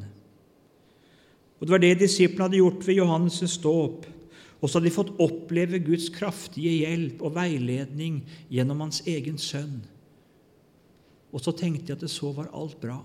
Og 1.59 1.67
Det 1.67 1.73
var 1.73 1.81
det 1.81 1.99
disiplene 2.01 2.47
hadde 2.47 2.61
gjort 2.61 2.87
ved 2.87 2.97
Johannes' 2.97 3.61
dåp. 3.61 4.05
Og 4.61 4.69
så 4.69 4.77
hadde 4.77 4.89
de 4.89 4.93
fått 4.93 5.15
oppleve 5.21 5.79
Guds 5.81 6.09
kraftige 6.13 6.73
hjelp 6.83 7.21
og 7.25 7.33
veiledning 7.33 8.21
gjennom 8.49 8.83
hans 8.85 9.01
egen 9.09 9.37
sønn. 9.41 9.79
Og 11.33 11.41
så 11.41 11.53
tenkte 11.57 11.87
de 11.87 11.95
at 11.95 12.03
det 12.03 12.11
så 12.13 12.31
var 12.35 12.51
alt 12.53 12.77
bra. 12.81 12.99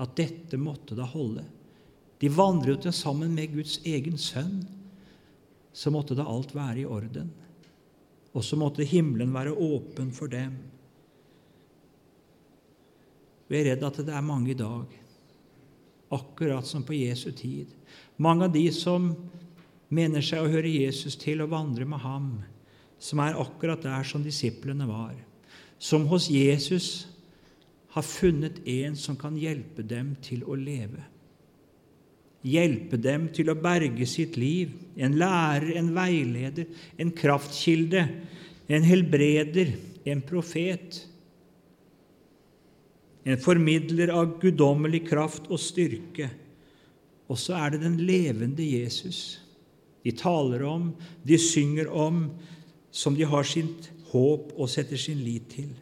At 0.00 0.16
dette 0.16 0.60
måtte 0.60 0.96
da 0.96 1.08
holde. 1.08 1.44
De 2.20 2.32
vandret 2.32 2.84
jo 2.84 2.92
sammen 2.92 3.34
med 3.36 3.52
Guds 3.52 3.80
egen 3.84 4.16
sønn. 4.20 4.62
Så 5.76 5.92
måtte 5.92 6.16
da 6.16 6.24
alt 6.24 6.54
være 6.56 6.84
i 6.84 6.88
orden. 6.88 7.28
Og 8.32 8.44
så 8.44 8.56
måtte 8.60 8.84
himmelen 8.88 9.32
være 9.36 9.52
åpen 9.52 10.12
for 10.16 10.32
dem. 10.32 10.56
Vi 13.46 13.58
er 13.60 13.70
redd 13.70 13.84
at 13.86 14.00
det 14.06 14.14
er 14.14 14.26
mange 14.26 14.52
i 14.52 14.58
dag, 14.58 14.90
akkurat 16.14 16.66
som 16.66 16.84
på 16.86 16.96
Jesu 16.98 17.30
tid. 17.36 17.70
Mange 18.18 18.48
av 18.48 18.54
de 18.54 18.64
som 18.74 19.12
mener 19.92 20.24
seg 20.24 20.42
å 20.42 20.50
høre 20.50 20.70
Jesus 20.70 21.18
til 21.20 21.44
og 21.44 21.52
vandre 21.54 21.86
med 21.88 22.02
ham, 22.02 22.30
som 22.98 23.20
er 23.22 23.38
akkurat 23.38 23.82
der 23.84 24.06
som 24.08 24.24
disiplene 24.24 24.88
var, 24.88 25.14
som 25.78 26.06
hos 26.10 26.30
Jesus 26.32 27.06
har 27.96 28.04
funnet 28.04 28.58
en 28.68 28.96
som 28.98 29.16
kan 29.16 29.36
hjelpe 29.38 29.84
dem 29.86 30.14
til 30.24 30.42
å 30.44 30.56
leve. 30.58 31.04
Hjelpe 32.46 32.98
dem 33.00 33.30
til 33.34 33.50
å 33.50 33.58
berge 33.58 34.06
sitt 34.06 34.36
liv. 34.38 34.74
En 35.00 35.16
lærer, 35.18 35.72
en 35.80 35.88
veileder, 35.96 36.68
en 37.00 37.10
kraftkilde, 37.16 38.04
en 38.68 38.86
helbreder, 38.86 39.72
en 40.06 40.20
profet. 40.22 41.00
En 43.26 43.40
formidler 43.42 44.12
av 44.14 44.36
guddommelig 44.40 45.02
kraft 45.08 45.48
og 45.50 45.58
styrke. 45.60 46.28
Og 47.26 47.40
så 47.40 47.56
er 47.58 47.74
det 47.74 47.82
den 47.82 47.98
levende 48.06 48.62
Jesus 48.62 49.40
de 50.06 50.12
taler 50.14 50.62
om, 50.62 50.92
de 51.26 51.34
synger 51.34 51.88
om, 51.90 52.28
som 52.94 53.16
de 53.18 53.26
har 53.26 53.42
sitt 53.42 53.88
håp 54.12 54.52
og 54.54 54.70
setter 54.70 55.00
sin 55.00 55.18
lit 55.18 55.48
til. 55.50 55.72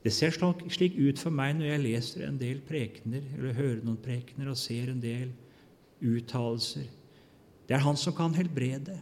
Det 0.00 0.14
ser 0.14 0.32
slik 0.32 0.96
ut 0.96 1.20
for 1.20 1.34
meg 1.34 1.58
når 1.58 1.68
jeg 1.68 1.82
leser 1.84 2.24
en 2.24 2.38
del 2.40 2.62
prekener, 2.64 3.26
eller 3.36 3.58
hører 3.58 3.82
noen 3.84 4.00
prekener 4.00 4.48
og 4.48 4.56
ser 4.56 4.88
en 4.88 5.02
del 5.02 5.34
uttalelser. 6.00 6.86
Det 7.68 7.76
er 7.76 7.84
Han 7.84 8.00
som 8.00 8.16
kan 8.16 8.32
helbrede, 8.32 8.96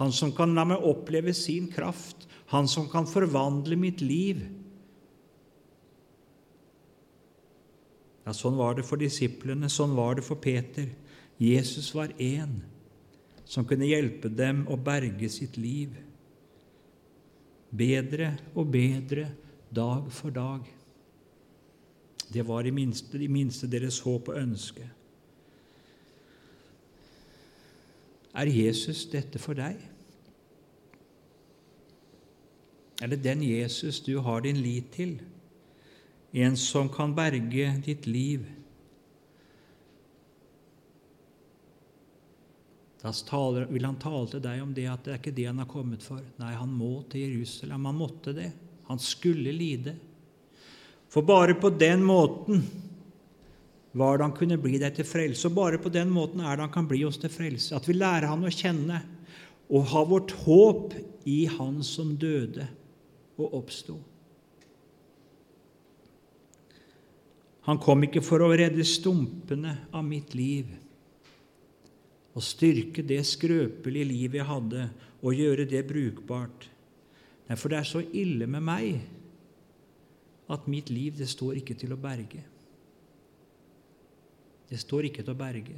Han 0.00 0.10
som 0.10 0.32
kan 0.34 0.54
la 0.56 0.64
meg 0.66 0.82
oppleve 0.82 1.34
sin 1.36 1.68
kraft, 1.70 2.26
Han 2.52 2.68
som 2.68 2.88
kan 2.92 3.08
forvandle 3.08 3.76
mitt 3.80 4.02
liv. 4.04 4.42
Ja, 8.26 8.34
Sånn 8.36 8.58
var 8.60 8.76
det 8.76 8.84
for 8.86 9.00
disiplene, 9.00 9.70
sånn 9.72 9.96
var 9.96 10.18
det 10.18 10.26
for 10.26 10.38
Peter. 10.38 10.90
Jesus 11.40 11.90
var 11.96 12.12
én 12.20 12.60
som 13.48 13.66
kunne 13.66 13.88
hjelpe 13.88 14.30
dem 14.30 14.62
å 14.70 14.76
berge 14.78 15.28
sitt 15.32 15.56
liv. 15.58 15.96
Bedre 17.72 18.34
og 18.52 18.68
bedre 18.72 19.26
dag 19.72 20.06
for 20.12 20.30
dag. 20.30 20.68
Det 22.32 22.44
var 22.46 22.68
i 22.68 22.72
minste, 22.72 23.18
i 23.18 23.28
minste 23.32 23.68
deres 23.68 23.98
håp 24.04 24.28
og 24.32 24.38
ønske. 24.40 24.86
Er 28.32 28.48
Jesus 28.48 29.04
dette 29.12 29.40
for 29.40 29.56
deg? 29.56 29.80
Er 33.02 33.10
det 33.10 33.24
den 33.24 33.42
Jesus 33.42 33.98
du 34.06 34.20
har 34.22 34.44
din 34.44 34.60
lit 34.62 34.92
til? 34.94 35.16
En 36.32 36.54
som 36.56 36.88
kan 36.88 37.14
berge 37.16 37.72
ditt 37.82 38.06
liv? 38.06 38.44
Da 43.02 43.10
vil 43.66 43.82
han 43.82 43.98
tale 43.98 44.28
til 44.30 44.42
deg 44.44 44.60
om 44.62 44.70
det 44.76 44.86
at 44.86 45.02
det 45.02 45.12
er 45.12 45.18
ikke 45.18 45.34
det 45.34 45.48
han 45.48 45.58
har 45.58 45.66
kommet 45.66 46.04
for. 46.06 46.22
Nei, 46.38 46.52
han 46.54 46.70
må 46.70 47.00
til 47.10 47.24
Jerusalem. 47.26 47.88
Han 47.90 47.98
måtte 47.98 48.34
det. 48.36 48.52
Han 48.86 49.02
skulle 49.02 49.50
lide. 49.50 49.96
For 51.10 51.26
bare 51.26 51.56
på 51.58 51.72
den 51.74 52.04
måten 52.06 52.62
var 53.98 54.16
det 54.16 54.28
han 54.28 54.36
kunne 54.36 54.60
bli 54.62 54.78
deg 54.78 54.94
til 54.94 55.08
frelse. 55.08 55.48
Og 55.50 55.56
bare 55.58 55.80
på 55.82 55.90
den 55.90 56.12
måten 56.14 56.40
er 56.40 56.54
det 56.54 56.68
han 56.68 56.76
kan 56.78 56.86
bli 56.86 57.02
oss 57.08 57.18
til 57.18 57.34
frelse. 57.34 57.74
At 57.74 57.90
vi 57.90 57.98
lærer 57.98 58.30
han 58.30 58.46
å 58.46 58.54
kjenne 58.54 59.02
og 59.72 59.90
ha 59.90 60.04
vårt 60.06 60.30
håp 60.44 60.94
i 61.26 61.42
Han 61.50 61.82
som 61.86 62.14
døde 62.20 62.68
og 63.42 63.58
oppsto. 63.60 63.98
Han 67.66 67.78
kom 67.82 68.02
ikke 68.06 68.22
for 68.24 68.42
å 68.42 68.50
redde 68.58 68.84
stumpene 68.86 69.76
av 69.94 70.06
mitt 70.06 70.34
liv 70.34 70.70
og 72.32 72.44
styrke 72.44 73.04
det 73.04 73.20
skrøpelige 73.28 74.08
livet 74.08 74.40
jeg 74.40 74.48
hadde, 74.48 74.86
og 75.22 75.36
gjøre 75.36 75.66
det 75.68 75.82
brukbart. 75.86 76.64
Nei, 77.46 77.56
for 77.60 77.70
det 77.70 77.78
er 77.78 77.86
så 77.86 78.00
ille 78.00 78.48
med 78.48 78.64
meg 78.64 79.02
at 80.50 80.64
mitt 80.66 80.90
liv, 80.90 81.14
det 81.18 81.28
står 81.30 81.60
ikke 81.60 81.76
til 81.78 81.92
å 81.94 82.00
berge. 82.00 82.40
Det 84.72 84.80
står 84.80 85.10
ikke 85.10 85.22
til 85.22 85.34
å 85.34 85.38
berge. 85.38 85.76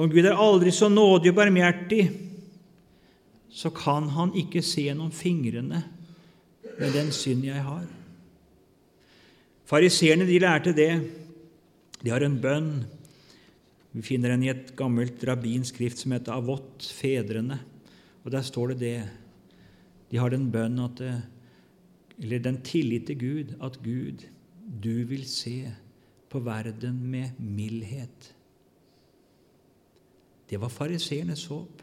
Om 0.00 0.12
Gud 0.12 0.24
er 0.28 0.38
aldri 0.38 0.72
så 0.72 0.88
nådig 0.92 1.32
og 1.32 1.40
barmhjertig, 1.40 2.04
så 3.50 3.70
kan 3.74 4.08
Han 4.14 4.34
ikke 4.38 4.62
se 4.62 4.86
gjennom 4.86 5.10
fingrene 5.10 5.82
med 6.78 6.94
den 6.94 7.10
synd 7.12 7.44
jeg 7.44 7.62
har. 7.62 7.86
Fariseerne 9.66 10.26
de 10.26 10.38
lærte 10.38 10.72
det. 10.74 10.92
De 12.02 12.10
har 12.10 12.22
en 12.24 12.38
bønn 12.40 12.72
vi 13.90 14.02
finner 14.06 14.30
den 14.30 14.44
i 14.46 14.52
et 14.52 14.70
gammelt 14.78 15.22
rabbinsk 15.26 15.74
skrift 15.74 15.98
som 15.98 16.14
heter 16.14 16.36
Avot, 16.36 16.86
fedrene. 16.94 17.58
Og 18.22 18.30
Der 18.30 18.42
står 18.42 18.74
det 18.74 18.78
det. 18.80 19.10
De 20.10 20.18
har 20.18 20.30
den 20.30 20.50
bønn 20.50 20.78
at 20.78 21.02
Eller 22.20 22.38
den 22.38 22.60
tillit 22.62 23.06
til 23.06 23.18
Gud 23.18 23.54
at 23.62 23.78
Gud, 23.82 24.26
du 24.82 25.04
vil 25.04 25.24
se 25.26 25.72
på 26.28 26.38
verden 26.38 27.02
med 27.10 27.30
mildhet. 27.38 28.34
Det 30.50 30.60
var 30.60 30.68
fariseernes 30.68 31.46
håp. 31.46 31.82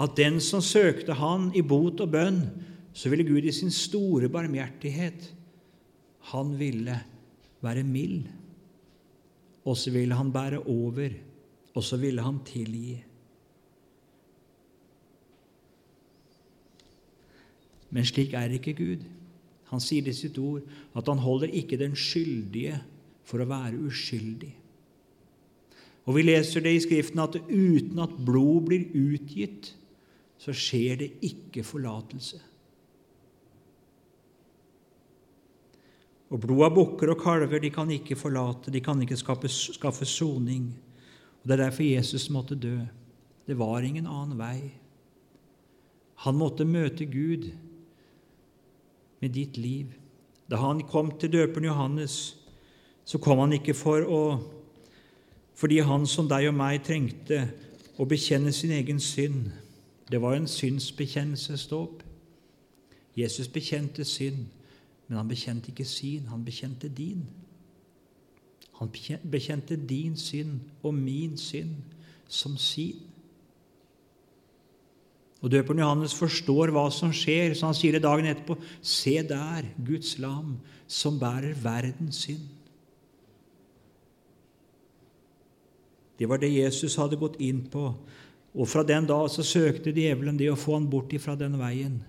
At 0.00 0.16
den 0.16 0.40
som 0.40 0.62
søkte 0.64 1.14
Han 1.18 1.50
i 1.54 1.62
bot 1.62 2.00
og 2.00 2.12
bønn, 2.12 2.44
så 2.92 3.10
ville 3.12 3.26
Gud 3.28 3.44
i 3.44 3.52
sin 3.52 3.70
store 3.70 4.28
barmhjertighet 4.32 5.32
Han 6.32 6.54
ville 6.58 6.96
være 7.62 7.84
mild 7.84 8.30
og 9.64 9.78
så 9.78 9.92
ville 9.94 10.14
han 10.14 10.32
bære 10.32 10.62
over, 10.66 11.08
og 11.74 11.84
så 11.84 11.96
ville 11.96 12.22
han 12.22 12.40
tilgi. 12.46 12.96
Men 17.90 18.06
slik 18.08 18.32
er 18.34 18.56
ikke 18.56 18.74
Gud. 18.74 19.04
Han 19.70 19.80
sier 19.80 20.08
i 20.08 20.16
sitt 20.16 20.38
ord 20.40 20.64
at 20.96 21.08
han 21.08 21.20
holder 21.20 21.52
ikke 21.52 21.78
den 21.80 21.94
skyldige 21.96 22.80
for 23.28 23.40
å 23.40 23.48
være 23.48 23.80
uskyldig. 23.86 24.50
Og 26.02 26.16
Vi 26.16 26.24
leser 26.24 26.64
det 26.64 26.72
i 26.74 26.82
Skriften 26.82 27.20
at 27.22 27.36
uten 27.46 28.00
at 28.02 28.16
blod 28.26 28.66
blir 28.66 28.88
utgitt, 28.90 29.70
så 30.42 30.54
skjer 30.56 30.98
det 30.98 31.10
ikke 31.22 31.62
forlatelse. 31.62 32.40
Og 36.32 36.40
blod 36.40 36.64
av 36.66 36.72
bukker 36.74 37.12
og 37.12 37.20
kalver 37.20 37.60
de 37.60 37.70
kan 37.70 37.90
ikke 37.92 38.16
forlate, 38.18 38.72
de 38.72 38.80
kan 38.82 39.00
ikke 39.04 39.18
skaffe, 39.20 39.50
skaffe 39.52 40.08
soning. 40.08 40.72
Og 41.42 41.48
Det 41.48 41.54
er 41.54 41.64
derfor 41.66 41.82
Jesus 41.82 42.30
måtte 42.30 42.56
dø. 42.56 42.78
Det 43.46 43.58
var 43.58 43.82
ingen 43.82 44.06
annen 44.06 44.38
vei. 44.38 44.72
Han 46.24 46.38
måtte 46.38 46.64
møte 46.64 47.04
Gud 47.06 47.50
med 49.20 49.34
ditt 49.34 49.56
liv. 49.56 49.92
Da 50.50 50.56
han 50.56 50.82
kom 50.88 51.12
til 51.18 51.32
døperen 51.32 51.68
Johannes, 51.68 52.36
så 53.04 53.18
kom 53.18 53.38
han 53.42 53.52
ikke 53.52 53.74
for 53.74 54.06
å 54.06 54.22
fordi 55.52 55.82
han 55.84 56.06
som 56.08 56.26
deg 56.26 56.48
og 56.48 56.56
meg 56.56 56.80
trengte 56.82 57.44
å 58.00 58.06
bekjenne 58.08 58.50
sin 58.56 58.72
egen 58.74 58.98
synd. 58.98 59.50
Det 60.12 60.20
var 60.20 60.36
en 60.36 60.48
synsbekjennelsesdåp. 60.48 62.02
Jesus 63.16 63.48
bekjente 63.48 64.04
synd. 64.04 64.44
Men 65.08 65.16
han 65.16 65.28
bekjente 65.28 65.72
ikke 65.72 65.84
sin, 65.88 66.28
han 66.28 66.44
bekjente 66.44 66.88
din. 66.88 67.24
Han 68.80 68.92
bekjente 69.30 69.76
din 69.76 70.16
synd 70.16 70.60
og 70.82 70.94
min 70.94 71.36
synd 71.38 71.74
som 72.28 72.56
sin. 72.56 73.00
Og 75.42 75.50
Døperen 75.50 75.82
Johannes 75.82 76.14
forstår 76.14 76.70
hva 76.70 76.86
som 76.94 77.10
skjer, 77.12 77.56
så 77.58 77.66
han 77.66 77.76
sier 77.76 77.96
det 77.96 78.04
dagen 78.04 78.28
etterpå.: 78.30 78.56
Se 78.80 79.16
der, 79.26 79.66
Guds 79.86 80.18
lam, 80.22 80.58
som 80.86 81.18
bærer 81.18 81.56
verdens 81.58 82.22
synd. 82.26 82.46
Det 86.18 86.28
var 86.28 86.38
det 86.38 86.54
Jesus 86.54 86.94
hadde 86.96 87.18
gått 87.18 87.40
inn 87.42 87.64
på, 87.70 87.88
og 88.52 88.68
fra 88.68 88.84
den 88.84 89.06
dag 89.08 89.28
så 89.32 89.44
søkte 89.46 89.94
djevelen 89.96 90.36
det 90.36 90.50
å 90.52 90.58
få 90.58 90.76
han 90.76 90.88
bort 90.92 91.12
ifra 91.16 91.34
den 91.40 91.56
veien. 91.60 92.00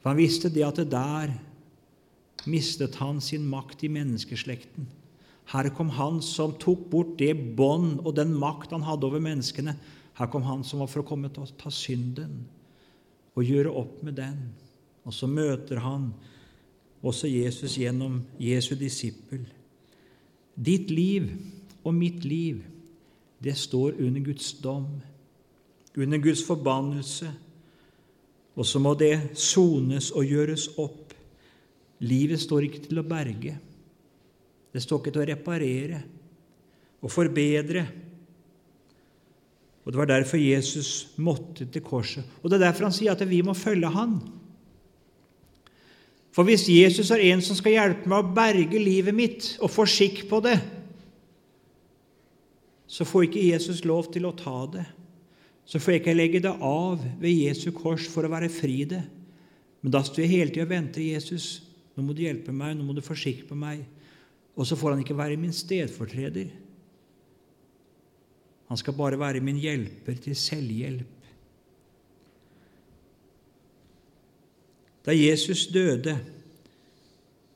For 0.00 0.12
han 0.12 0.20
visste 0.20 0.50
det 0.52 0.64
at 0.66 0.80
det 0.80 0.90
der 0.92 1.32
mistet 2.48 2.96
han 3.00 3.20
sin 3.24 3.46
makt 3.48 3.84
i 3.84 3.92
menneskeslekten. 3.92 4.88
Her 5.50 5.68
kom 5.74 5.90
han 5.96 6.20
som 6.22 6.54
tok 6.60 6.86
bort 6.92 7.16
det 7.18 7.32
bånd 7.56 8.04
og 8.04 8.14
den 8.16 8.32
makt 8.38 8.74
han 8.76 8.86
hadde 8.86 9.08
over 9.08 9.22
menneskene. 9.22 9.74
Her 10.16 10.28
kom 10.30 10.44
han 10.46 10.62
som 10.64 10.82
var 10.82 10.90
for 10.92 11.02
å 11.02 11.08
komme 11.08 11.30
til 11.32 11.44
å 11.44 11.54
ta 11.58 11.72
synden 11.74 12.44
og 13.34 13.46
gjøre 13.46 13.72
opp 13.80 14.02
med 14.06 14.18
den. 14.20 14.38
Og 15.08 15.14
så 15.16 15.26
møter 15.30 15.80
han 15.82 16.10
også 17.00 17.30
Jesus 17.30 17.78
gjennom 17.80 18.20
Jesu 18.38 18.74
disippel. 18.78 19.46
Ditt 20.54 20.90
liv 20.92 21.30
og 21.80 21.96
mitt 21.96 22.26
liv, 22.28 22.60
det 23.40 23.56
står 23.56 23.96
under 24.04 24.20
Guds 24.20 24.52
dom, 24.60 25.00
under 26.00 26.20
Guds 26.22 26.42
forbannelse. 26.46 27.30
Og 28.56 28.66
så 28.66 28.80
må 28.82 28.94
det 28.98 29.14
sones 29.38 30.10
og 30.10 30.26
gjøres 30.26 30.68
opp 30.80 31.10
Livet 32.00 32.40
står 32.40 32.64
ikke 32.64 32.86
til 32.86 33.00
å 33.02 33.04
berge. 33.04 33.58
Det 34.72 34.80
står 34.80 35.02
ikke 35.02 35.12
til 35.12 35.20
å 35.20 35.28
reparere 35.28 35.98
og 37.00 37.12
forbedre. 37.12 37.82
Og 39.84 39.92
Det 39.92 40.00
var 40.00 40.08
derfor 40.08 40.40
Jesus 40.40 41.10
måtte 41.16 41.66
til 41.66 41.84
korset. 41.84 42.24
Og 42.42 42.50
Det 42.50 42.56
er 42.56 42.66
derfor 42.70 42.88
han 42.88 42.96
sier 42.96 43.12
at 43.12 43.28
vi 43.28 43.42
må 43.44 43.52
følge 43.52 43.92
han. 43.92 44.20
For 46.32 46.46
hvis 46.46 46.68
Jesus 46.70 47.10
er 47.10 47.24
en 47.32 47.42
som 47.42 47.58
skal 47.58 47.74
hjelpe 47.74 48.08
meg 48.08 48.22
å 48.22 48.34
berge 48.34 48.80
livet 48.80 49.16
mitt 49.16 49.56
og 49.60 49.72
få 49.72 49.84
skikk 49.88 50.28
på 50.30 50.40
det, 50.44 50.56
så 52.86 53.04
får 53.06 53.26
ikke 53.26 53.48
Jesus 53.50 53.84
lov 53.84 54.08
til 54.14 54.26
å 54.26 54.36
ta 54.36 54.64
det. 54.70 54.86
Så 55.68 55.78
får 55.78 55.94
jeg 55.94 56.02
ikke 56.02 56.16
legge 56.16 56.42
det 56.42 56.52
av 56.52 57.02
ved 57.20 57.34
Jesu 57.46 57.70
kors 57.76 58.08
for 58.10 58.26
å 58.26 58.32
være 58.32 58.50
fri 58.52 58.82
det. 58.90 59.02
Men 59.80 59.94
da 59.94 60.02
står 60.04 60.24
jeg 60.24 60.32
hele 60.34 60.52
tida 60.52 60.66
og 60.66 60.72
venter. 60.72 61.04
Jesus, 61.04 61.62
nå 61.96 62.04
må 62.04 62.16
du 62.16 62.24
hjelpe 62.24 62.52
meg, 62.52 62.74
nå 62.76 62.84
må 62.84 62.96
du 62.96 63.04
forsikre 63.04 63.56
meg. 63.56 63.84
Og 64.58 64.66
så 64.68 64.76
får 64.76 64.94
han 64.94 65.04
ikke 65.04 65.16
være 65.16 65.38
min 65.40 65.54
stedfortreder. 65.54 66.50
Han 68.70 68.78
skal 68.78 68.94
bare 68.94 69.18
være 69.18 69.42
min 69.42 69.58
hjelper 69.58 70.18
til 70.22 70.36
selvhjelp. 70.38 71.16
Da 75.06 75.14
Jesus 75.16 75.64
døde, 75.72 76.18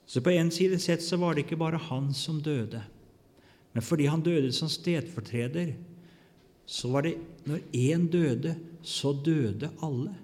så 0.06 0.22
på 0.24 0.32
en 0.32 0.50
side 0.50 0.78
sett 0.82 1.04
så 1.04 1.18
var 1.20 1.34
det 1.34 1.44
ikke 1.44 1.60
bare 1.60 1.80
han 1.90 2.08
som 2.16 2.40
døde. 2.42 2.80
Men 3.74 3.82
fordi 3.82 4.06
han 4.08 4.22
døde 4.24 4.52
som 4.54 4.70
stedfortreder, 4.70 5.74
så 6.66 6.88
var 6.92 7.04
det 7.04 7.16
når 7.44 7.60
én 7.76 8.06
døde, 8.10 8.54
så 8.82 9.12
døde 9.24 9.70
alle. 9.84 10.14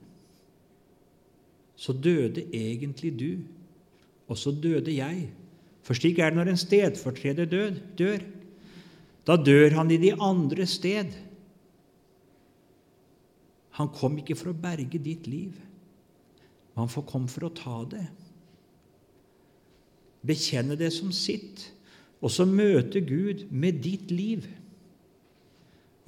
Så 1.77 1.93
døde 1.93 2.45
egentlig 2.53 3.13
du, 3.21 3.31
og 4.29 4.39
så 4.39 4.53
døde 4.53 4.93
jeg. 4.95 5.29
For 5.83 5.97
slik 5.97 6.19
er 6.19 6.31
det 6.31 6.39
når 6.39 6.53
en 6.53 6.61
stedfortreder 6.61 7.49
død, 7.49 7.81
dør. 7.99 8.23
Da 9.27 9.37
dør 9.37 9.77
han 9.77 9.91
i 9.91 9.99
de 10.01 10.13
andre 10.15 10.67
sted. 10.67 11.13
Han 13.81 13.89
kom 13.97 14.19
ikke 14.21 14.37
for 14.37 14.53
å 14.53 14.61
berge 14.61 15.01
ditt 15.01 15.29
liv, 15.31 15.55
men 16.75 16.89
han 16.89 17.07
kom 17.09 17.29
for 17.31 17.49
å 17.49 17.55
ta 17.55 17.83
det. 17.89 18.07
Bekjenne 20.27 20.77
det 20.77 20.91
som 20.93 21.13
sitt, 21.17 21.71
og 22.21 22.33
så 22.33 22.45
møte 22.45 23.01
Gud 23.01 23.47
med 23.51 23.81
ditt 23.85 24.13
liv. 24.13 24.45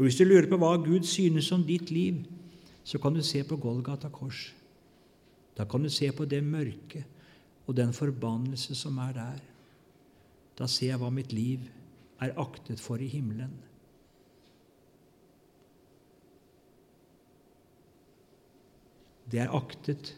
Og 0.02 0.06
Hvis 0.08 0.16
du 0.18 0.24
lurer 0.24 0.48
på 0.50 0.56
hva 0.58 0.72
Gud 0.82 1.04
synes 1.06 1.52
om 1.54 1.62
ditt 1.62 1.92
liv, 1.94 2.24
så 2.82 2.98
kan 2.98 3.14
du 3.14 3.20
se 3.22 3.44
på 3.46 3.54
Golgata 3.56 4.08
kors. 4.10 4.48
Da 5.54 5.62
kan 5.62 5.82
du 5.82 5.88
se 5.94 6.08
på 6.10 6.24
det 6.26 6.40
mørke 6.42 7.04
og 7.66 7.76
den 7.76 7.92
forbannelse 7.94 8.74
som 8.74 8.96
er 8.98 9.12
der. 9.14 9.36
Da 10.58 10.66
ser 10.66 10.88
jeg 10.88 10.98
hva 10.98 11.10
mitt 11.14 11.30
liv 11.32 11.68
er 12.18 12.34
aktet 12.34 12.82
for 12.82 12.98
i 12.98 13.06
himmelen. 13.06 13.52
Det 19.30 19.38
er 19.38 19.54
aktet 19.54 20.16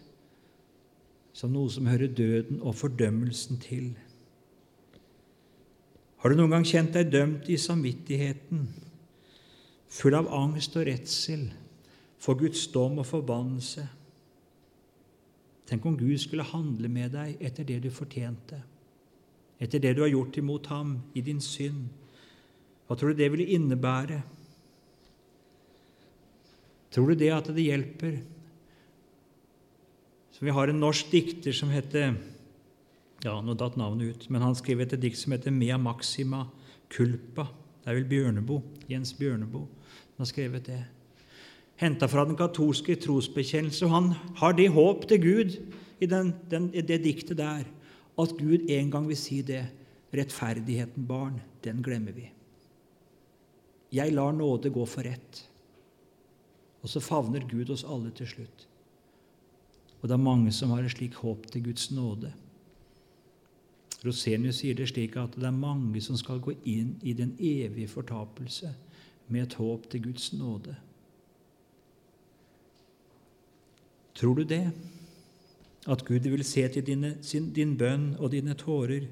som 1.36 1.52
noe 1.52 1.68
som 1.68 1.92
hører 1.92 2.08
døden 2.08 2.62
og 2.62 2.78
fordømmelsen 2.80 3.60
til. 3.60 3.92
Har 6.24 6.32
du 6.32 6.40
noen 6.40 6.56
gang 6.56 6.64
kjent 6.64 6.96
deg 6.96 7.12
dømt 7.12 7.52
i 7.52 7.60
samvittigheten, 7.60 8.64
full 9.94 10.16
av 10.18 10.30
angst 10.34 10.74
og 10.76 10.88
redsel 10.88 11.46
for 12.18 12.38
Guds 12.40 12.66
dom 12.74 12.98
og 12.98 13.06
forbannelse? 13.06 13.86
Tenk 15.70 15.86
om 15.86 15.96
Gud 15.96 16.18
skulle 16.20 16.44
handle 16.44 16.90
med 16.92 17.14
deg 17.14 17.40
etter 17.40 17.66
det 17.68 17.82
du 17.86 17.90
fortjente 17.94 18.60
etter 19.64 19.80
det 19.80 19.94
du 19.96 20.02
har 20.04 20.12
gjort 20.12 20.36
imot 20.38 20.68
ham 20.72 20.96
i 21.16 21.22
din 21.24 21.40
synd. 21.42 21.86
Hva 22.84 22.96
tror 22.98 23.14
du 23.14 23.22
det 23.22 23.30
ville 23.32 23.48
innebære? 23.56 24.20
Tror 26.94 27.10
du 27.10 27.18
det 27.18 27.32
at 27.34 27.50
det 27.54 27.64
hjelper? 27.64 28.20
Så 30.34 30.44
Vi 30.44 30.54
har 30.54 30.68
en 30.68 30.80
norsk 30.80 31.10
dikter 31.10 31.52
som 31.52 31.70
heter 31.70 32.16
ja, 33.24 33.40
Nå 33.40 33.54
datt 33.54 33.78
navnet 33.80 34.10
ut, 34.10 34.30
men 34.30 34.42
han 34.42 34.54
skriver 34.54 34.84
et 34.84 35.00
dikt 35.00 35.16
som 35.16 35.32
heter 35.32 35.50
'Mea 35.50 35.78
maxima 35.78 36.50
culpa'. 36.90 37.63
Det 37.84 37.92
er 37.92 37.98
vel 37.98 38.08
Bjørneboe, 38.08 38.62
Jens 38.88 39.12
Bjørneboe 39.12 39.68
som 40.14 40.22
har 40.22 40.30
skrevet 40.30 40.66
det. 40.68 40.82
Henta 41.82 42.06
fra 42.06 42.22
den 42.24 42.36
katolske 42.38 42.94
trosbekjennelse. 43.02 43.84
Og 43.86 43.90
han 43.90 44.12
har 44.38 44.54
det 44.54 44.70
håp 44.72 45.08
til 45.10 45.20
Gud 45.22 45.56
i, 45.98 46.06
den, 46.06 46.32
den, 46.50 46.70
i 46.74 46.84
det 46.86 47.02
diktet 47.04 47.40
der 47.40 47.64
at 48.14 48.36
Gud 48.38 48.70
en 48.70 48.92
gang 48.92 49.08
vil 49.10 49.18
si 49.18 49.42
det. 49.42 49.64
Rettferdigheten, 50.14 51.08
barn, 51.08 51.40
den 51.64 51.82
glemmer 51.82 52.14
vi. 52.14 52.28
Jeg 53.90 54.14
lar 54.14 54.30
nåde 54.32 54.70
gå 54.70 54.84
for 54.86 55.02
rett. 55.02 55.40
Og 56.86 56.92
så 56.92 57.02
favner 57.02 57.42
Gud 57.50 57.72
oss 57.74 57.82
alle 57.82 58.12
til 58.14 58.28
slutt. 58.30 58.68
Og 59.98 60.06
det 60.06 60.14
er 60.14 60.22
mange 60.22 60.52
som 60.54 60.70
har 60.70 60.84
et 60.84 60.94
slikt 60.94 61.18
håp 61.18 61.48
til 61.50 61.64
Guds 61.66 61.88
nåde. 61.90 62.30
Rosenius 64.04 64.60
sier 64.60 64.76
det 64.76 64.88
slik 64.90 65.16
at 65.16 65.36
det 65.38 65.46
er 65.48 65.56
mange 65.56 66.00
som 66.04 66.16
skal 66.20 66.42
gå 66.44 66.52
inn 66.68 66.96
i 67.02 67.14
den 67.16 67.36
evige 67.40 67.88
fortapelse 67.88 68.74
med 69.28 69.46
et 69.46 69.56
håp 69.60 69.88
til 69.90 70.02
Guds 70.08 70.32
nåde. 70.36 70.76
Tror 74.14 74.34
du 74.34 74.42
det? 74.42 74.66
at 75.86 76.04
Gud 76.04 76.28
vil 76.28 76.44
se 76.44 76.68
til 76.68 76.86
dine, 76.86 77.16
sin, 77.22 77.50
din 77.52 77.76
bønn 77.78 78.14
og 78.18 78.32
dine 78.32 78.54
tårer, 78.54 79.06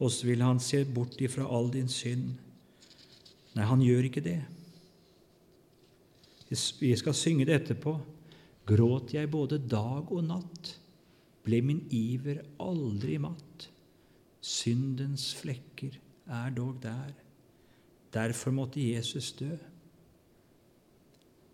og 0.00 0.10
så 0.10 0.26
vil 0.26 0.42
Han 0.42 0.60
se 0.60 0.84
bort 0.84 1.20
ifra 1.20 1.46
all 1.56 1.72
din 1.72 1.88
synd. 1.88 2.34
Nei, 3.54 3.64
han 3.64 3.80
gjør 3.80 4.08
ikke 4.08 4.24
det. 4.24 4.40
Vi 6.80 6.96
skal 6.96 7.14
synge 7.14 7.46
det 7.48 7.54
etterpå. 7.54 7.96
Gråt 8.66 9.14
jeg 9.14 9.30
både 9.30 9.58
dag 9.58 10.12
og 10.12 10.24
natt, 10.24 10.76
ble 11.44 11.60
min 11.62 11.80
iver 11.90 12.42
aldri 12.60 13.18
matt. 13.18 13.71
Syndens 14.42 15.30
flekker 15.38 15.94
er 16.26 16.50
dog 16.50 16.80
der. 16.82 17.12
Derfor 18.12 18.50
måtte 18.50 18.82
Jesus 18.82 19.32
dø. 19.32 19.54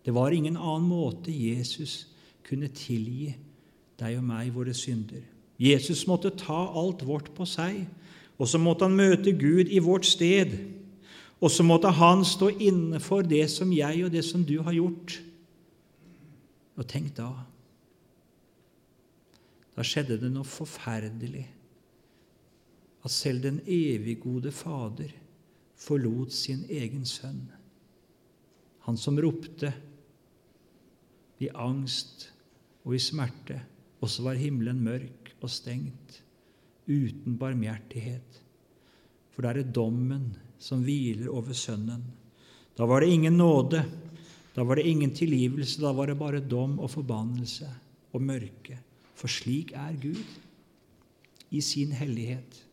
Det 0.05 0.14
var 0.14 0.33
ingen 0.33 0.57
annen 0.57 0.88
måte 0.88 1.33
Jesus 1.33 2.07
kunne 2.48 2.70
tilgi 2.72 3.35
deg 4.01 4.16
og 4.16 4.24
meg, 4.24 4.55
våre 4.55 4.72
synder. 4.74 5.20
Jesus 5.59 6.07
måtte 6.09 6.31
ta 6.38 6.59
alt 6.79 7.03
vårt 7.07 7.33
på 7.35 7.44
seg, 7.46 7.83
og 8.38 8.48
så 8.48 8.61
måtte 8.62 8.87
han 8.87 8.96
møte 8.96 9.35
Gud 9.37 9.68
i 9.68 9.83
vårt 9.83 10.07
sted. 10.07 10.55
Og 11.42 11.51
så 11.51 11.66
måtte 11.66 11.90
han 11.94 12.24
stå 12.27 12.48
inne 12.62 13.03
for 13.03 13.27
det 13.27 13.44
som 13.51 13.70
jeg 13.74 14.07
og 14.07 14.14
det 14.14 14.24
som 14.27 14.46
du 14.46 14.57
har 14.62 14.74
gjort. 14.74 15.20
Og 16.79 16.87
tenk 16.87 17.14
da 17.18 17.31
Da 19.79 19.85
skjedde 19.87 20.16
det 20.18 20.33
noe 20.35 20.42
forferdelig. 20.42 21.44
At 23.08 23.14
selv 23.14 23.40
den 23.46 23.62
eviggode 23.64 24.52
Fader 24.52 25.14
forlot 25.80 26.34
sin 26.36 26.66
egen 26.68 27.06
sønn. 27.08 27.46
Han 28.84 29.00
som 29.00 29.16
ropte 29.16 29.72
i 31.40 31.48
angst 31.54 32.26
og 32.84 32.98
i 32.98 33.00
smerte 33.00 33.62
og 33.98 34.10
så 34.10 34.24
var 34.26 34.38
himmelen 34.38 34.80
mørk 34.84 35.32
og 35.40 35.50
stengt, 35.50 36.20
uten 36.88 37.38
barmhjertighet. 37.40 38.42
For 39.32 39.44
det 39.44 39.64
er 39.64 39.72
dommen 39.74 40.30
som 40.60 40.84
hviler 40.86 41.30
over 41.32 41.56
Sønnen. 41.56 42.04
Da 42.78 42.86
var 42.86 43.02
det 43.02 43.10
ingen 43.14 43.36
nåde, 43.38 43.82
da 44.54 44.64
var 44.66 44.78
det 44.78 44.86
ingen 44.86 45.14
tilgivelse, 45.14 45.80
da 45.82 45.92
var 45.94 46.10
det 46.10 46.18
bare 46.18 46.42
dom 46.42 46.78
og 46.78 46.90
forbannelse 46.90 47.68
og 48.12 48.22
mørke. 48.22 48.78
For 49.18 49.30
slik 49.30 49.72
er 49.74 49.98
Gud 49.98 50.22
i 51.50 51.60
sin 51.64 51.92
hellighet. 51.94 52.67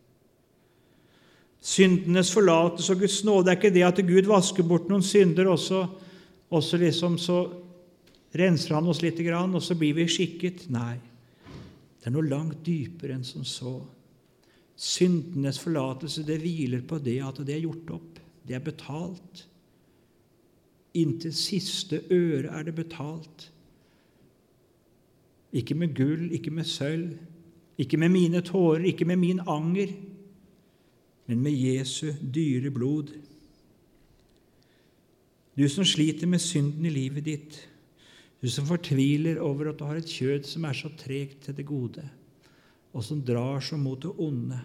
Syndenes 1.66 2.30
forlatelse 2.30 2.94
og 2.94 3.00
Guds 3.02 3.22
nåde 3.26 3.50
er 3.50 3.58
ikke 3.58 3.74
det 3.74 3.82
at 3.82 3.98
Gud 4.06 4.28
vasker 4.30 4.66
bort 4.66 4.86
noen 4.90 5.02
synder, 5.02 5.48
og 5.50 5.58
så 6.62 6.78
liksom 6.78 7.16
så 7.18 7.40
renser 8.36 8.76
han 8.76 8.86
oss 8.86 9.02
litt, 9.02 9.18
og 9.18 9.62
så 9.64 9.74
blir 9.74 9.96
vi 9.96 10.06
skikket. 10.06 10.68
Nei. 10.70 10.94
Det 11.98 12.06
er 12.06 12.14
noe 12.14 12.28
langt 12.28 12.62
dypere 12.62 13.16
enn 13.16 13.26
som 13.26 13.42
så. 13.42 13.80
Syndenes 14.78 15.58
forlatelse 15.58 16.22
det 16.22 16.38
hviler 16.44 16.84
på 16.86 17.00
det 17.02 17.18
at 17.24 17.42
det 17.42 17.56
er 17.56 17.64
gjort 17.64 17.94
opp. 17.96 18.20
Det 18.46 18.54
er 18.54 18.62
betalt. 18.62 19.46
Inntil 20.94 21.34
siste 21.34 22.04
øre 22.14 22.52
er 22.52 22.68
det 22.68 22.76
betalt. 22.76 23.48
Ikke 25.56 25.74
med 25.74 25.96
gull, 25.96 26.28
ikke 26.36 26.52
med 26.54 26.68
sølv, 26.68 27.16
ikke 27.80 27.98
med 27.98 28.12
mine 28.14 28.44
tårer, 28.44 28.86
ikke 28.86 29.08
med 29.08 29.18
min 29.18 29.40
anger, 29.48 29.90
men 31.26 31.42
med 31.42 31.54
Jesu 31.54 32.12
dyre 32.20 32.70
blod. 32.70 33.10
Du 35.56 35.64
som 35.72 35.86
sliter 35.88 36.28
med 36.28 36.42
synden 36.42 36.86
i 36.86 36.92
livet 36.92 37.26
ditt, 37.26 37.58
du 38.42 38.50
som 38.52 38.66
fortviler 38.68 39.40
over 39.42 39.70
at 39.70 39.78
du 39.80 39.86
har 39.88 39.98
et 39.98 40.10
kjød 40.10 40.44
som 40.46 40.66
er 40.68 40.76
så 40.76 40.90
tregt 41.00 41.46
til 41.46 41.56
det 41.56 41.66
gode, 41.66 42.04
og 42.92 43.04
som 43.04 43.22
drar 43.24 43.60
så 43.64 43.78
mot 43.80 44.00
det 44.02 44.12
onde. 44.22 44.60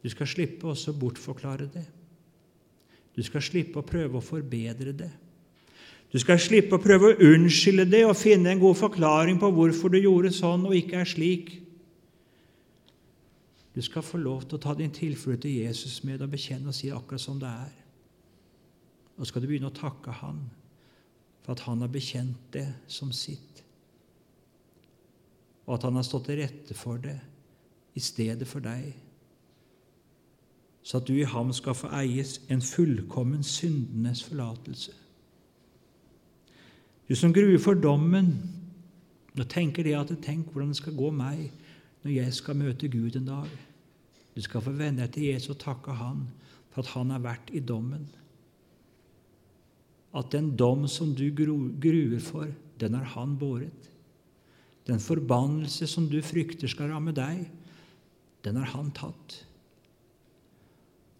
Du 0.00 0.08
skal 0.08 0.30
slippe 0.30 0.70
også 0.70 0.94
å 0.94 1.00
bortforklare 1.00 1.66
det. 1.74 1.84
Du 3.16 3.20
skal 3.26 3.42
slippe 3.44 3.82
å 3.82 3.86
prøve 3.86 4.16
å 4.16 4.24
forbedre 4.24 4.94
det. 4.96 5.10
Du 6.10 6.18
skal 6.18 6.40
slippe 6.42 6.78
å 6.78 6.82
prøve 6.82 7.10
å 7.10 7.26
unnskylde 7.34 7.84
det 7.90 8.00
og 8.06 8.16
finne 8.18 8.54
en 8.54 8.62
god 8.62 8.78
forklaring 8.80 9.38
på 9.42 9.50
hvorfor 9.54 9.92
du 9.92 10.00
gjorde 10.00 10.32
sånn 10.34 10.64
og 10.66 10.74
ikke 10.78 11.02
er 11.02 11.10
slik. 11.10 11.52
Du 13.80 13.84
skal 13.86 14.04
få 14.04 14.18
lov 14.20 14.42
til 14.44 14.58
å 14.58 14.60
ta 14.60 14.74
din 14.76 14.92
tilflukt 14.92 15.46
til 15.46 15.62
Jesus 15.62 16.02
med 16.04 16.20
og 16.20 16.34
bekjenne 16.34 16.68
og 16.68 16.76
si 16.76 16.90
akkurat 16.92 17.22
som 17.22 17.38
det 17.40 17.48
er. 17.48 17.76
Og 19.16 19.28
skal 19.28 19.40
du 19.40 19.48
begynne 19.48 19.70
å 19.70 19.76
takke 19.76 20.12
Han 20.20 20.42
for 21.40 21.54
at 21.54 21.64
Han 21.64 21.80
har 21.80 21.88
bekjent 21.88 22.50
det 22.52 22.66
som 22.92 23.08
sitt, 23.16 23.62
og 25.64 25.78
at 25.78 25.86
Han 25.88 25.96
har 25.96 26.04
stått 26.04 26.28
til 26.28 26.42
rette 26.42 26.76
for 26.76 27.00
det 27.00 27.16
i 27.96 28.04
stedet 28.04 28.48
for 28.48 28.60
deg 28.60 28.92
så 30.82 30.96
at 30.96 31.08
du 31.08 31.12
i 31.12 31.28
ham 31.28 31.52
skal 31.52 31.76
få 31.76 31.90
eies 32.00 32.40
en 32.50 32.62
fullkommen 32.64 33.42
syndenes 33.44 34.22
forlatelse. 34.24 34.92
Du 37.08 37.14
som 37.14 37.32
gruer 37.32 37.58
for 37.58 37.74
dommen, 37.74 38.32
og 39.38 39.48
tenker 39.48 39.84
det 39.84 39.94
at 39.96 40.12
tenk 40.22 40.50
hvordan 40.50 40.68
det 40.72 40.76
skal 40.80 40.96
gå 40.96 41.10
meg 41.10 41.50
når 42.02 42.10
jeg 42.12 42.34
skal 42.34 42.56
møte 42.56 42.88
Gud 42.88 43.16
en 43.16 43.28
dag. 43.28 43.69
Du 44.34 44.40
skal 44.44 44.62
få 44.62 44.72
vende 44.76 45.04
deg 45.04 45.14
til 45.14 45.28
Jesus 45.30 45.54
og 45.54 45.62
takke 45.62 45.96
Han 45.98 46.24
for 46.70 46.84
at 46.84 46.94
Han 46.94 47.10
har 47.14 47.22
vært 47.24 47.50
i 47.52 47.60
dommen. 47.60 48.06
At 50.14 50.32
den 50.34 50.54
dom 50.58 50.88
som 50.90 51.14
du 51.14 51.28
gruer 51.34 52.20
for, 52.22 52.50
den 52.80 52.94
har 52.98 53.12
Han 53.16 53.36
båret. 53.38 53.90
Den 54.86 55.02
forbannelse 55.02 55.86
som 55.86 56.08
du 56.10 56.18
frykter 56.22 56.70
skal 56.70 56.90
ramme 56.90 57.14
deg, 57.14 57.44
den 58.44 58.56
har 58.56 58.72
Han 58.74 58.90
tatt 58.96 59.44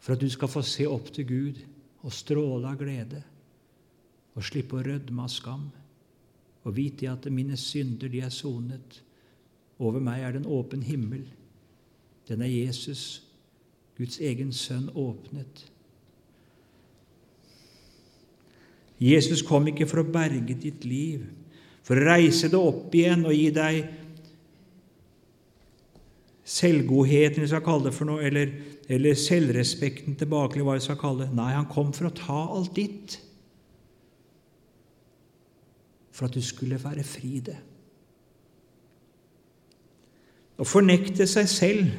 for 0.00 0.16
at 0.16 0.22
du 0.22 0.30
skal 0.32 0.48
få 0.48 0.62
se 0.64 0.86
opp 0.88 1.12
til 1.14 1.28
Gud 1.28 1.60
og 2.00 2.14
stråle 2.16 2.70
av 2.70 2.78
glede 2.80 3.20
og 4.32 4.46
slippe 4.46 4.78
å 4.78 4.84
rødme 4.86 5.26
av 5.26 5.32
skam 5.32 5.66
og 6.64 6.76
vite 6.76 7.08
at 7.08 7.28
mine 7.32 7.56
synder, 7.56 8.08
de 8.12 8.20
er 8.20 8.32
sonet. 8.32 8.98
Over 9.80 10.02
meg 10.04 10.20
er 10.20 10.34
det 10.34 10.42
en 10.42 10.50
åpen 10.52 10.82
himmel. 10.84 11.22
Den 12.30 12.44
er 12.46 12.52
Jesus, 12.52 13.22
Guds 13.98 14.20
egen 14.22 14.54
sønn, 14.54 14.88
åpnet. 14.94 15.66
Jesus 19.00 19.42
kom 19.42 19.66
ikke 19.68 19.88
for 19.90 20.04
å 20.04 20.10
berge 20.12 20.54
ditt 20.54 20.84
liv, 20.86 21.24
for 21.82 21.98
å 21.98 22.06
reise 22.12 22.50
det 22.52 22.60
opp 22.60 22.94
igjen 22.94 23.24
og 23.26 23.34
gi 23.34 23.48
deg 23.56 23.80
selvgodheten, 26.50 27.42
vi 27.42 27.50
skal 27.50 27.64
kalle 27.64 27.88
det 27.88 27.96
for 27.96 28.08
noe, 28.10 28.22
eller 28.26 28.52
eller 28.90 29.14
selvrespekten 29.14 30.16
tilbake, 30.18 30.56
eller 30.56 30.66
hva 30.66 30.74
jeg 30.74 30.88
skal 30.88 30.96
kalle 30.98 31.28
det. 31.28 31.34
Nei, 31.38 31.52
han 31.54 31.68
kom 31.70 31.92
for 31.94 32.08
å 32.08 32.16
ta 32.16 32.38
alt 32.56 32.72
ditt. 32.74 33.20
For 36.10 36.26
at 36.26 36.34
du 36.34 36.42
skulle 36.42 36.80
være 36.82 37.04
fri 37.06 37.38
det. 37.46 37.54
Å 40.58 40.66
fornekte 40.66 41.28
seg 41.30 41.46
selv, 41.48 41.92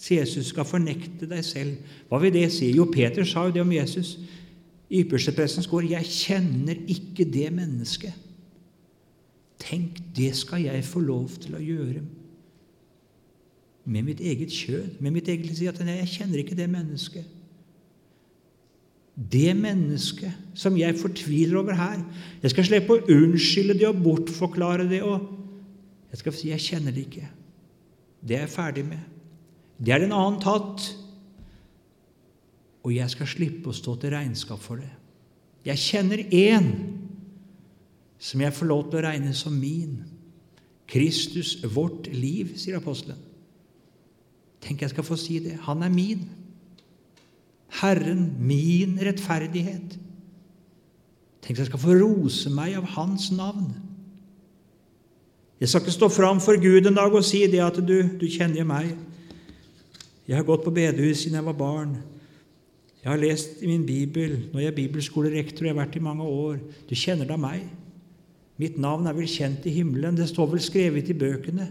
sier 0.00 0.22
Jesus, 0.24 0.48
skal 0.54 0.68
fornekte 0.68 1.28
deg 1.28 1.44
selv. 1.44 1.96
Hva 2.08 2.20
vil 2.22 2.32
det 2.34 2.46
si? 2.54 2.70
Jo, 2.72 2.86
Peter 2.88 3.26
sa 3.28 3.44
jo 3.46 3.54
det 3.54 3.64
om 3.64 3.72
Jesus. 3.74 4.16
Yppersteprestens 4.90 5.68
går. 5.70 5.90
'Jeg 5.90 6.04
kjenner 6.04 6.76
ikke 6.88 7.24
det 7.24 7.52
mennesket'. 7.52 8.16
Tenk, 9.60 10.00
det 10.16 10.32
skal 10.36 10.62
jeg 10.64 10.84
få 10.84 11.00
lov 11.04 11.28
til 11.40 11.54
å 11.54 11.60
gjøre 11.60 12.00
med 13.84 14.06
mitt 14.06 14.20
eget 14.20 14.52
kjød, 14.52 15.00
med 15.00 15.10
mitt 15.10 15.28
eget 15.28 15.56
si 15.56 15.66
at 15.66 15.78
jeg 15.80 16.08
kjenner 16.08 16.38
ikke 16.38 16.56
det 16.56 16.68
mennesket. 16.70 17.24
Det 19.32 19.56
mennesket 19.56 20.32
som 20.54 20.76
jeg 20.78 20.96
fortviler 20.96 21.58
over 21.58 21.74
her 21.76 21.98
Jeg 22.42 22.50
skal 22.54 22.64
slippe 22.64 22.94
å 22.94 23.02
unnskylde 23.10 23.74
det 23.76 23.88
og 23.88 23.98
bortforklare 24.00 24.88
det. 24.88 25.02
og 25.02 25.26
Jeg 26.10 26.18
skal 26.22 26.32
si 26.32 26.48
jeg 26.48 26.60
kjenner 26.60 26.94
det 26.94 27.04
ikke. 27.08 27.28
Det 28.22 28.36
er 28.36 28.46
jeg 28.46 28.54
ferdig 28.54 28.84
med. 28.86 29.02
Det 29.80 29.94
er 29.94 30.04
en 30.04 30.12
annen 30.12 30.40
tatt. 30.42 30.90
Og 32.84 32.92
jeg 32.94 33.12
skal 33.12 33.28
slippe 33.28 33.72
å 33.72 33.76
stå 33.76 33.96
til 34.00 34.14
regnskap 34.14 34.60
for 34.62 34.80
det. 34.80 34.90
Jeg 35.64 35.80
kjenner 35.80 36.22
én 36.32 36.70
som 38.20 38.40
jeg 38.40 38.56
får 38.56 38.68
lov 38.68 38.86
til 38.88 39.00
å 39.00 39.04
regne 39.08 39.32
som 39.36 39.56
min. 39.56 39.98
Kristus, 40.90 41.58
vårt 41.64 42.08
liv, 42.12 42.54
sier 42.60 42.80
apostelen. 42.80 43.20
Tenk, 44.60 44.82
jeg 44.82 44.92
skal 44.92 45.06
få 45.06 45.16
si 45.16 45.38
det. 45.40 45.56
Han 45.64 45.84
er 45.84 45.92
min. 45.92 46.26
Herren, 47.80 48.26
min 48.42 48.98
rettferdighet. 49.00 49.94
Tenk, 51.40 51.56
jeg 51.56 51.68
skal 51.70 51.80
få 51.80 51.96
rose 51.96 52.50
meg 52.52 52.76
av 52.76 52.88
Hans 52.96 53.30
navn. 53.32 53.70
Jeg 55.60 55.68
skal 55.68 55.84
ikke 55.84 55.94
stå 55.94 56.08
fram 56.12 56.40
for 56.40 56.60
Gud 56.60 56.88
en 56.88 56.96
dag 56.96 57.14
og 57.14 57.24
si 57.24 57.44
det 57.52 57.60
at 57.64 57.78
du, 57.84 57.96
du 58.20 58.26
kjenner 58.28 58.68
meg. 58.68 58.92
Jeg 60.28 60.38
har 60.38 60.46
gått 60.46 60.64
på 60.64 60.72
bedehus 60.74 61.24
siden 61.24 61.40
jeg 61.40 61.48
var 61.48 61.58
barn. 61.58 61.94
Jeg 63.00 63.08
har 63.10 63.20
lest 63.20 63.62
i 63.64 63.68
min 63.70 63.86
bibel. 63.88 64.36
Nå 64.50 64.60
er 64.60 64.68
jeg 64.68 64.76
bibelskolerektor, 64.82 65.66
jeg 65.66 65.74
har 65.74 65.80
vært 65.80 65.96
i 65.96 66.04
mange 66.04 66.26
år. 66.26 66.58
Du 66.88 66.94
kjenner 66.98 67.28
da 67.28 67.38
meg. 67.40 67.64
Mitt 68.60 68.76
navn 68.80 69.08
er 69.08 69.16
vel 69.16 69.28
kjent 69.30 69.64
i 69.66 69.72
himmelen. 69.72 70.18
Det 70.18 70.28
står 70.28 70.50
vel 70.52 70.60
skrevet 70.60 71.08
i 71.08 71.16
bøkene? 71.16 71.70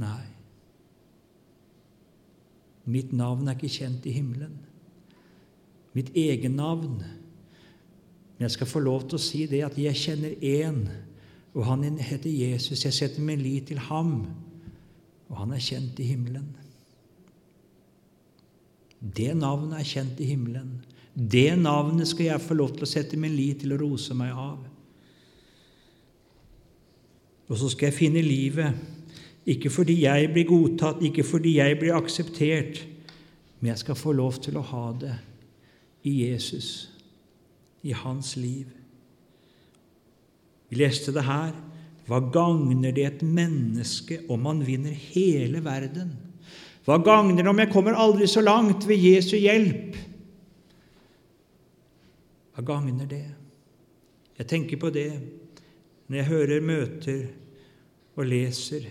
Nei. 0.00 0.22
Mitt 2.88 3.12
navn 3.16 3.48
er 3.48 3.56
ikke 3.56 3.72
kjent 3.76 4.08
i 4.08 4.14
himmelen. 4.16 4.56
Mitt 5.94 6.10
egen 6.16 6.56
navn. 6.56 6.96
Men 8.34 8.46
jeg 8.48 8.56
skal 8.56 8.72
få 8.72 8.82
lov 8.82 9.04
til 9.08 9.20
å 9.20 9.22
si 9.22 9.44
det 9.48 9.62
at 9.68 9.76
jeg 9.78 10.00
kjenner 10.00 10.34
én, 10.40 10.80
og 11.54 11.68
han 11.68 11.84
heter 12.00 12.32
Jesus. 12.32 12.82
Jeg 12.82 12.96
setter 12.96 13.22
min 13.22 13.44
lit 13.44 13.68
til 13.68 13.78
ham, 13.78 14.24
og 15.28 15.36
han 15.38 15.52
er 15.54 15.62
kjent 15.62 16.00
i 16.02 16.08
himmelen. 16.08 16.48
Det 19.04 19.34
navnet 19.36 19.80
er 19.80 19.88
kjent 19.88 20.20
i 20.24 20.30
himmelen. 20.32 20.78
Det 21.14 21.52
navnet 21.60 22.08
skal 22.08 22.30
jeg 22.30 22.42
få 22.42 22.56
lov 22.56 22.72
til 22.74 22.86
å 22.86 22.90
sette 22.90 23.18
min 23.20 23.34
lit 23.36 23.60
til 23.62 23.74
å 23.74 23.80
rose 23.80 24.16
meg 24.16 24.32
av. 24.32 24.62
Og 27.44 27.60
så 27.60 27.68
skal 27.70 27.90
jeg 27.90 27.98
finne 27.98 28.24
livet 28.24 28.80
ikke 29.44 29.68
fordi 29.68 29.98
jeg 30.06 30.30
blir 30.32 30.48
godtatt, 30.48 31.02
ikke 31.04 31.26
fordi 31.26 31.58
jeg 31.58 31.76
blir 31.76 31.92
akseptert, 31.92 32.80
men 33.60 33.74
jeg 33.74 33.82
skal 33.82 33.98
få 34.00 34.14
lov 34.16 34.38
til 34.40 34.56
å 34.56 34.64
ha 34.64 34.86
det 34.96 35.12
i 36.08 36.14
Jesus, 36.24 36.88
i 37.84 37.92
hans 37.92 38.34
liv. 38.40 38.72
Vi 40.72 40.80
leste 40.80 41.12
det 41.12 41.26
her. 41.28 41.52
Hva 42.08 42.20
gagner 42.32 42.92
det 42.92 43.04
et 43.08 43.22
menneske 43.24 44.22
om 44.32 44.42
man 44.44 44.64
vinner 44.64 44.92
hele 44.92 45.60
verden? 45.64 46.16
Hva 46.84 46.98
gagner 47.00 47.42
det 47.42 47.50
om 47.50 47.62
jeg 47.62 47.72
kommer 47.72 47.96
aldri 47.96 48.28
så 48.28 48.42
langt 48.44 48.84
ved 48.88 49.00
Jesu 49.00 49.38
hjelp? 49.38 49.96
Hva 52.54 52.66
gagner 52.66 53.08
det? 53.08 53.24
Jeg 54.38 54.50
tenker 54.50 54.80
på 54.80 54.90
det 54.92 55.08
når 56.06 56.18
jeg 56.20 56.28
hører 56.28 56.68
møter 56.68 57.24
og 58.14 58.28
leser 58.28 58.90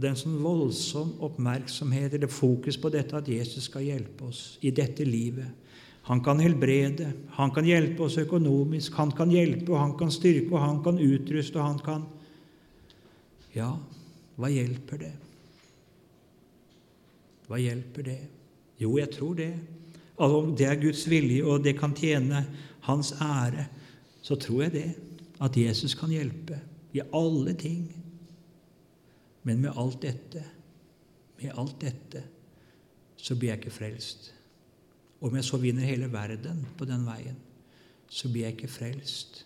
og 0.00 0.02
det 0.02 0.08
er 0.08 0.14
en 0.14 0.20
sånn 0.22 0.36
voldsom 0.40 1.08
oppmerksomhet 1.26 2.14
eller 2.16 2.30
fokus 2.32 2.78
på 2.80 2.88
dette 2.88 3.18
at 3.18 3.26
Jesus 3.28 3.66
skal 3.68 3.84
hjelpe 3.84 4.30
oss 4.30 4.54
i 4.64 4.70
dette 4.72 5.04
livet. 5.04 5.50
Han 6.08 6.22
kan 6.24 6.40
helbrede, 6.40 7.10
han 7.36 7.52
kan 7.52 7.66
hjelpe 7.68 8.06
oss 8.06 8.16
økonomisk, 8.22 8.94
han 8.96 9.12
kan 9.12 9.28
hjelpe, 9.28 9.68
og 9.74 9.82
han 9.82 9.92
kan 10.00 10.08
styrke, 10.08 10.54
og 10.54 10.64
han 10.64 10.80
kan 10.86 10.96
utruste, 11.04 11.60
og 11.60 11.66
han 11.66 11.84
kan 11.84 12.08
Ja, 13.52 13.74
hva 14.40 14.48
hjelper 14.48 15.02
det? 15.02 15.12
Hva 17.50 17.58
hjelper 17.58 18.06
det? 18.06 18.20
Jo, 18.78 18.94
jeg 19.00 19.10
tror 19.10 19.34
det. 19.34 19.50
Altså, 20.14 20.36
om 20.38 20.52
det 20.56 20.66
er 20.68 20.78
Guds 20.78 21.02
vilje, 21.10 21.42
og 21.42 21.64
det 21.64 21.74
kan 21.80 21.96
tjene 21.96 22.44
Hans 22.86 23.12
ære, 23.20 23.66
så 24.22 24.36
tror 24.38 24.62
jeg 24.68 24.72
det. 24.76 24.90
At 25.42 25.56
Jesus 25.56 25.96
kan 25.98 26.12
hjelpe 26.12 26.60
i 26.92 27.02
alle 27.16 27.54
ting. 27.58 27.88
Men 29.42 29.62
med 29.64 29.74
alt 29.76 30.02
dette, 30.02 30.44
med 31.40 31.56
alt 31.58 31.80
dette, 31.80 32.22
så 33.16 33.34
blir 33.34 33.50
jeg 33.50 33.62
ikke 33.64 33.74
frelst. 33.74 34.30
Om 35.20 35.36
jeg 35.36 35.44
så 35.44 35.58
vinner 35.60 35.88
hele 35.88 36.12
verden 36.12 36.62
på 36.78 36.86
den 36.88 37.02
veien, 37.08 37.36
så 38.08 38.28
blir 38.28 38.46
jeg 38.46 38.56
ikke 38.58 38.72
frelst. 38.72 39.44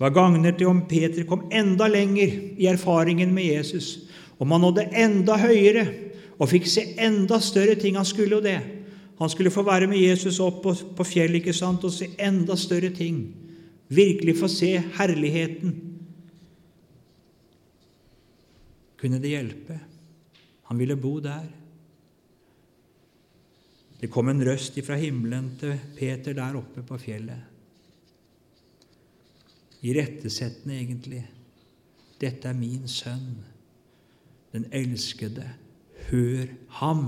Hva 0.00 0.10
gagnet 0.10 0.58
det 0.58 0.66
om 0.66 0.82
Peter 0.90 1.22
kom 1.28 1.46
enda 1.54 1.86
lenger 1.86 2.32
i 2.58 2.66
erfaringen 2.66 3.30
med 3.34 3.46
Jesus, 3.46 4.08
om 4.38 4.50
han 4.50 4.64
nådde 4.64 4.88
enda 4.98 5.36
høyere 5.38 5.84
og 6.38 6.48
fikk 6.50 6.66
se 6.70 6.86
enda 6.98 7.38
større 7.42 7.76
ting? 7.80 7.96
Han 7.96 8.08
skulle 8.08 8.38
jo 8.38 8.42
det. 8.44 8.58
Han 9.18 9.30
skulle 9.30 9.52
få 9.54 9.62
være 9.62 9.86
med 9.86 10.00
Jesus 10.02 10.40
opp 10.42 10.62
på, 10.64 10.74
på 10.74 11.06
fjellet 11.06 11.42
ikke 11.42 11.54
sant, 11.54 11.84
og 11.86 11.94
se 11.94 12.10
enda 12.18 12.56
større 12.58 12.90
ting. 12.94 13.24
virkelig 13.88 14.38
få 14.38 14.48
se 14.48 14.78
herligheten. 14.96 15.74
Kunne 18.98 19.20
det 19.20 19.34
hjelpe? 19.34 19.78
Han 20.70 20.78
ville 20.78 20.96
bo 20.96 21.18
der. 21.20 21.44
Det 24.00 24.10
kom 24.10 24.28
en 24.28 24.42
røst 24.44 24.78
fra 24.84 24.96
himmelen 24.96 25.52
til 25.60 25.78
Peter 25.96 26.34
der 26.36 26.56
oppe 26.56 26.82
på 26.82 26.98
fjellet. 26.98 27.40
Irettesettende, 29.84 30.78
egentlig. 30.80 31.22
Dette 32.20 32.48
er 32.48 32.56
min 32.56 32.88
sønn, 32.88 33.36
den 34.54 34.66
elskede. 34.72 35.46
Hør 36.10 36.46
ham! 36.80 37.06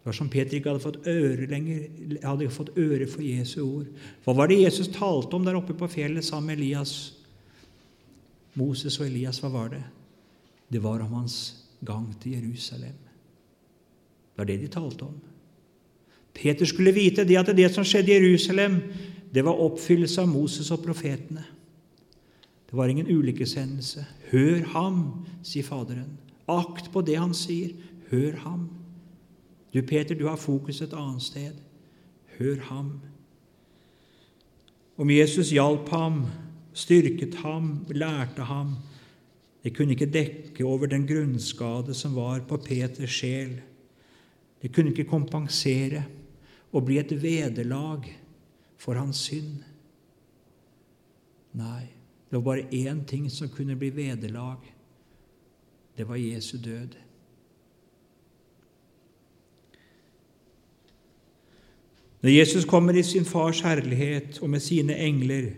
Det 0.00 0.08
var 0.08 0.16
som 0.16 0.30
Peter 0.32 0.56
ikke 0.56 0.70
hadde 0.72 0.80
fått 0.80 1.06
øre 1.12 1.46
lenger, 1.50 1.82
hadde 2.24 2.48
fått 2.52 2.72
øre 2.80 3.04
for 3.10 3.20
Jesu 3.20 3.58
ord. 3.60 3.88
Hva 4.24 4.32
var 4.38 4.48
det 4.48 4.62
Jesus 4.62 4.88
talte 4.94 5.36
om 5.36 5.44
der 5.44 5.58
oppe 5.58 5.76
på 5.76 5.90
fjellet 5.92 6.24
sammen 6.24 6.54
med 6.54 6.62
Elias? 6.62 6.94
Moses 8.56 8.96
og 8.96 9.10
Elias, 9.10 9.42
hva 9.44 9.52
var 9.52 9.68
det? 9.74 9.82
Det 10.72 10.80
var 10.82 11.04
om 11.04 11.20
hans 11.20 11.36
gang 11.84 12.08
til 12.22 12.38
Jerusalem. 12.38 12.96
Det 12.96 14.40
var 14.40 14.48
det 14.48 14.60
de 14.62 14.72
talte 14.72 15.04
om. 15.04 15.20
Peter 16.34 16.64
skulle 16.64 16.96
vite 16.96 17.26
det 17.28 17.36
at 17.36 17.52
det 17.56 17.68
som 17.74 17.84
skjedde 17.84 18.14
i 18.14 18.16
Jerusalem, 18.22 18.80
det 19.34 19.44
var 19.44 19.60
oppfyllelse 19.60 20.22
av 20.24 20.32
Moses 20.32 20.70
og 20.72 20.80
profetene. 20.84 21.44
Det 22.70 22.76
var 22.76 22.86
ingen 22.86 23.06
ulykkeshendelse. 23.10 24.04
Hør 24.30 24.66
ham, 24.72 24.98
sier 25.42 25.66
Faderen. 25.66 26.18
Akt 26.46 26.92
på 26.94 27.02
det 27.02 27.16
han 27.18 27.34
sier. 27.34 27.72
Hør 28.12 28.36
ham. 28.44 28.68
Du, 29.74 29.82
Peter, 29.82 30.14
du 30.14 30.28
har 30.28 30.38
fokus 30.38 30.78
et 30.82 30.94
annet 30.94 31.22
sted. 31.22 31.58
Hør 32.38 32.62
ham. 32.70 32.92
Om 35.00 35.10
Jesus 35.10 35.50
hjalp 35.50 35.88
ham, 35.90 36.22
styrket 36.72 37.34
ham, 37.42 37.86
lærte 37.90 38.46
ham 38.46 38.76
Det 39.64 39.74
kunne 39.76 39.92
ikke 39.92 40.06
dekke 40.08 40.64
over 40.64 40.86
den 40.88 41.02
grunnskade 41.06 41.92
som 41.94 42.14
var 42.16 42.40
på 42.48 42.56
Peters 42.56 43.12
sjel. 43.12 43.58
Det 44.62 44.72
kunne 44.72 44.94
ikke 44.94 45.04
kompensere 45.04 46.04
og 46.72 46.86
bli 46.86 46.96
et 46.96 47.12
vederlag 47.22 48.08
for 48.80 48.96
hans 48.96 49.20
synd. 49.28 49.60
Nei, 51.52 51.99
det 52.30 52.38
var 52.38 52.42
bare 52.46 52.68
én 52.70 53.04
ting 53.04 53.30
som 53.30 53.48
kunne 53.48 53.76
bli 53.76 53.90
vederlag. 53.90 54.58
Det 55.96 56.06
var 56.08 56.16
Jesu 56.16 56.58
død. 56.58 56.94
Når 62.20 62.30
Jesus 62.30 62.64
kommer 62.64 62.94
i 62.94 63.02
sin 63.02 63.24
fars 63.24 63.60
herlighet 63.64 64.38
og 64.42 64.50
med 64.50 64.60
sine 64.60 64.94
engler, 64.96 65.50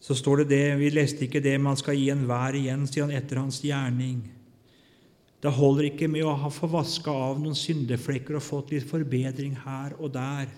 så 0.00 0.14
står 0.14 0.36
det 0.36 0.48
det 0.48 0.78
Vi 0.78 0.90
leste 0.90 1.24
ikke 1.24 1.40
det 1.40 1.60
man 1.60 1.76
skal 1.76 1.96
gi 1.96 2.10
enhver 2.10 2.56
igjen, 2.58 2.86
sier 2.86 3.06
han, 3.06 3.14
etter 3.14 3.40
hans 3.40 3.62
gjerning. 3.64 4.20
Det 5.40 5.52
holder 5.56 5.88
ikke 5.88 6.08
med 6.08 6.26
å 6.26 6.36
ha 6.36 6.50
få 6.52 6.68
vaska 6.68 7.10
av 7.10 7.38
noen 7.40 7.56
syndeflekker 7.56 8.36
og 8.36 8.44
fått 8.44 8.74
litt 8.74 8.88
forbedring 8.90 9.54
her 9.64 9.94
og 9.96 10.12
der. 10.12 10.50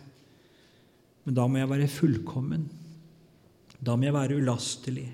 Men 1.22 1.36
da 1.36 1.46
må 1.46 1.60
jeg 1.60 1.70
være 1.70 1.92
fullkommen. 1.92 2.64
Da 3.82 3.96
må 3.96 4.06
jeg 4.06 4.14
være 4.14 4.38
ulastelig. 4.38 5.08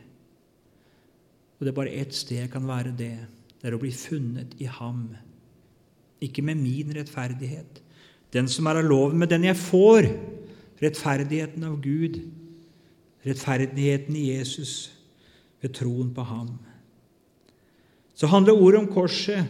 Og 1.59 1.65
det 1.65 1.73
er 1.73 1.79
bare 1.79 1.97
ett 1.97 2.15
sted 2.15 2.43
jeg 2.43 2.53
kan 2.53 2.69
være 2.69 2.93
det. 2.97 3.15
Det 3.59 3.67
er 3.67 3.75
å 3.75 3.81
bli 3.83 3.91
funnet 3.95 4.55
i 4.63 4.69
ham. 4.71 5.09
Ikke 6.23 6.45
med 6.45 6.61
min 6.61 6.93
rettferdighet, 6.95 7.81
den 8.35 8.49
som 8.51 8.67
er 8.69 8.81
av 8.81 8.87
loven, 8.87 9.19
med 9.19 9.31
den 9.33 9.47
jeg 9.49 9.57
får 9.59 10.09
rettferdigheten 10.83 11.65
av 11.67 11.79
Gud, 11.83 12.21
rettferdigheten 13.27 14.17
i 14.19 14.29
Jesus 14.35 14.91
ved 15.63 15.75
troen 15.79 16.13
på 16.15 16.27
ham. 16.29 16.53
Så 18.15 18.31
handler 18.31 18.59
ordet 18.59 18.83
om 18.83 18.91
korset, 18.93 19.47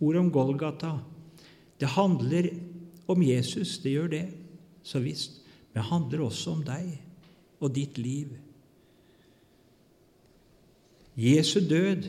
ordet 0.00 0.20
om 0.20 0.30
Golgata. 0.32 0.94
Det 1.80 1.88
handler 1.96 2.50
om 3.10 3.22
Jesus, 3.24 3.78
det 3.82 3.96
gjør 3.96 4.08
det, 4.12 4.26
så 4.84 5.00
visst. 5.00 5.40
Men 5.72 5.80
det 5.80 5.88
handler 5.88 6.24
også 6.28 6.56
om 6.56 6.64
deg 6.64 6.88
og 7.60 7.72
ditt 7.74 7.98
liv. 8.00 8.32
Jesu 11.18 11.60
død, 11.60 12.08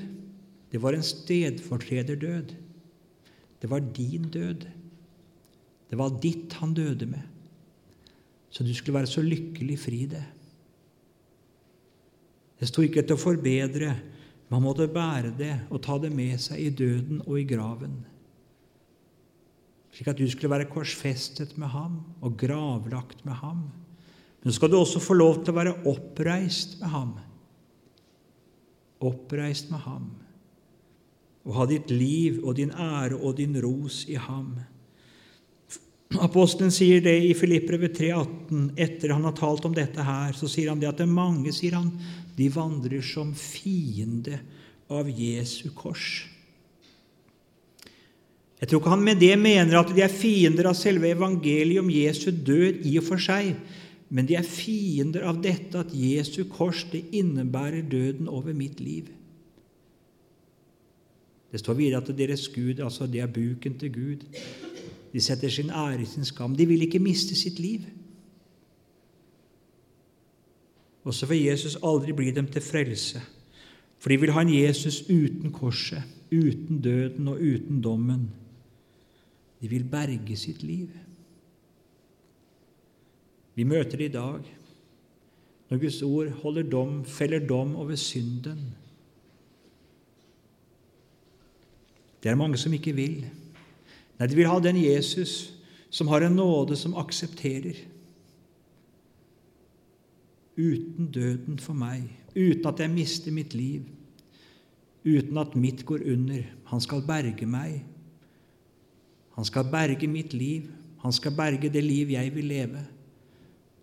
det 0.71 0.81
var 0.81 0.95
en 0.95 1.03
stedfortrederdød. 1.03 2.53
Det 3.61 3.69
var 3.69 3.79
din 3.79 4.29
død. 4.31 4.65
Det 5.93 5.99
var 5.99 6.15
ditt 6.21 6.53
han 6.57 6.73
døde 6.73 7.05
med, 7.05 7.21
så 8.49 8.63
du 8.65 8.71
skulle 8.73 8.97
være 8.97 9.11
så 9.11 9.21
lykkelig 9.21 9.75
fri 9.77 9.99
det. 10.09 10.23
Det 12.57 12.65
sto 12.65 12.81
ikke 12.81 13.03
til 13.05 13.13
å 13.13 13.21
forbedre, 13.21 13.91
man 14.49 14.63
måtte 14.65 14.87
bære 14.89 15.35
det 15.37 15.51
og 15.69 15.83
ta 15.85 15.99
det 16.01 16.09
med 16.09 16.41
seg 16.41 16.63
i 16.63 16.71
døden 16.73 17.21
og 17.27 17.37
i 17.37 17.45
graven, 17.45 17.99
slik 19.93 20.09
at 20.09 20.17
du 20.17 20.25
skulle 20.29 20.49
være 20.55 20.71
korsfestet 20.73 21.53
med 21.61 21.69
ham 21.69 21.99
og 22.25 22.39
gravlagt 22.41 23.21
med 23.21 23.37
ham. 23.43 23.67
Men 24.41 24.49
så 24.49 24.57
skal 24.57 24.73
du 24.73 24.79
også 24.79 25.01
få 25.03 25.13
lov 25.13 25.43
til 25.43 25.53
å 25.53 25.59
være 25.59 25.75
oppreist 25.93 26.79
med 26.81 26.89
ham. 26.89 27.13
Oppreist 29.03 29.71
med 29.71 29.83
ham. 29.83 30.11
Og 31.43 31.57
ha 31.57 31.67
ditt 31.67 31.91
liv 31.91 32.39
og 32.43 32.55
din 32.59 32.71
ære 32.71 33.19
og 33.19 33.35
din 33.39 33.57
ros 33.61 34.03
i 34.07 34.15
ham. 34.15 34.55
Apostelen 36.21 36.71
sier 36.71 37.01
det 37.03 37.15
i 37.25 37.33
Filippbrevet 37.35 37.97
3,18. 37.97 38.67
Etter 38.79 39.15
han 39.15 39.25
har 39.27 39.35
talt 39.37 39.65
om 39.65 39.73
dette 39.75 40.03
her, 40.05 40.35
så 40.37 40.49
sier 40.51 40.69
han 40.71 40.81
det 40.81 40.91
at 40.91 40.99
det 41.01 41.07
er 41.07 41.15
mange 41.15 41.53
sier 41.55 41.75
han, 41.79 41.89
de 42.37 42.49
vandrer 42.53 43.01
som 43.05 43.33
fiende 43.37 44.39
av 44.93 45.09
Jesu 45.09 45.71
kors. 45.75 46.23
Jeg 48.61 48.69
tror 48.69 48.79
ikke 48.79 48.93
han 48.93 49.03
med 49.03 49.19
det 49.19 49.33
mener 49.41 49.75
at 49.75 49.89
de 49.91 50.03
er 50.05 50.13
fiender 50.13 50.69
av 50.69 50.77
selve 50.79 51.09
evangeliet 51.11 51.81
om 51.81 51.89
Jesu 51.91 52.29
død 52.31 52.85
i 52.87 52.93
og 53.01 53.07
for 53.09 53.19
seg, 53.19 53.57
men 54.13 54.27
de 54.29 54.35
er 54.37 54.45
fiender 54.45 55.25
av 55.25 55.39
dette 55.41 55.79
at 55.79 55.93
Jesu 55.97 56.43
kors 56.45 56.83
det 56.91 57.01
innebærer 57.17 57.81
døden 57.89 58.27
over 58.29 58.53
mitt 58.53 58.77
liv. 58.79 59.09
Det 61.49 61.61
står 61.61 61.77
videre 61.79 62.01
at 62.01 62.11
deres 62.17 62.45
Gud, 62.53 62.79
altså 62.79 63.07
det 63.09 63.21
er 63.21 63.31
buken 63.33 63.77
til 63.81 63.93
Gud. 63.93 64.25
De 65.13 65.21
setter 65.21 65.49
sin 65.49 65.69
ære 65.69 66.01
i 66.01 66.05
sin 66.05 66.25
skam. 66.25 66.55
De 66.57 66.65
vil 66.65 66.81
ikke 66.85 67.01
miste 67.01 67.35
sitt 67.35 67.59
liv. 67.59 67.85
Og 71.03 71.13
så 71.13 71.25
vil 71.25 71.43
Jesus 71.45 71.77
aldri 71.83 72.13
bli 72.13 72.31
dem 72.31 72.47
til 72.47 72.61
frelse, 72.61 73.21
for 73.99 74.09
de 74.09 74.19
vil 74.19 74.31
ha 74.31 74.41
en 74.41 74.53
Jesus 74.53 75.01
uten 75.09 75.51
korset, 75.51 76.03
uten 76.31 76.81
døden 76.81 77.27
og 77.27 77.41
uten 77.41 77.81
dommen. 77.81 78.29
De 79.61 79.69
vil 79.69 79.83
berge 79.83 80.37
sitt 80.37 80.63
liv. 80.63 80.89
Vi 83.55 83.63
møter 83.63 83.97
det 83.97 84.11
i 84.11 84.17
dag 84.17 84.51
når 85.73 85.79
Guds 85.81 86.01
ord 86.05 86.29
holder 86.43 86.65
dom, 86.69 86.99
feller 87.05 87.41
dom 87.49 87.75
over 87.81 87.95
synden. 87.97 88.59
Det 92.23 92.29
er 92.29 92.37
mange 92.37 92.59
som 92.61 92.73
ikke 92.77 92.93
vil. 92.93 93.23
Nei, 94.19 94.27
de 94.29 94.37
vil 94.37 94.47
ha 94.47 94.59
den 94.61 94.77
Jesus 94.77 95.49
som 95.89 96.11
har 96.13 96.21
en 96.21 96.37
nåde 96.37 96.77
som 96.77 96.93
aksepterer. 96.93 97.79
Uten 100.53 101.09
døden 101.09 101.57
for 101.57 101.73
meg, 101.73 102.05
uten 102.37 102.69
at 102.69 102.79
jeg 102.79 102.93
mister 102.93 103.33
mitt 103.33 103.57
liv, 103.57 103.89
uten 105.01 105.41
at 105.41 105.57
mitt 105.57 105.81
går 105.89 106.05
under. 106.13 106.45
Han 106.69 106.85
skal 106.85 107.01
berge 107.07 107.49
meg. 107.49 107.81
Han 109.33 109.45
skal 109.49 109.65
berge 109.73 110.07
mitt 110.07 110.37
liv. 110.37 110.69
Han 111.01 111.11
skal 111.11 111.33
berge 111.35 111.73
det 111.73 111.81
liv 111.83 112.13
jeg 112.13 112.35
vil 112.35 112.45
leve. 112.45 112.85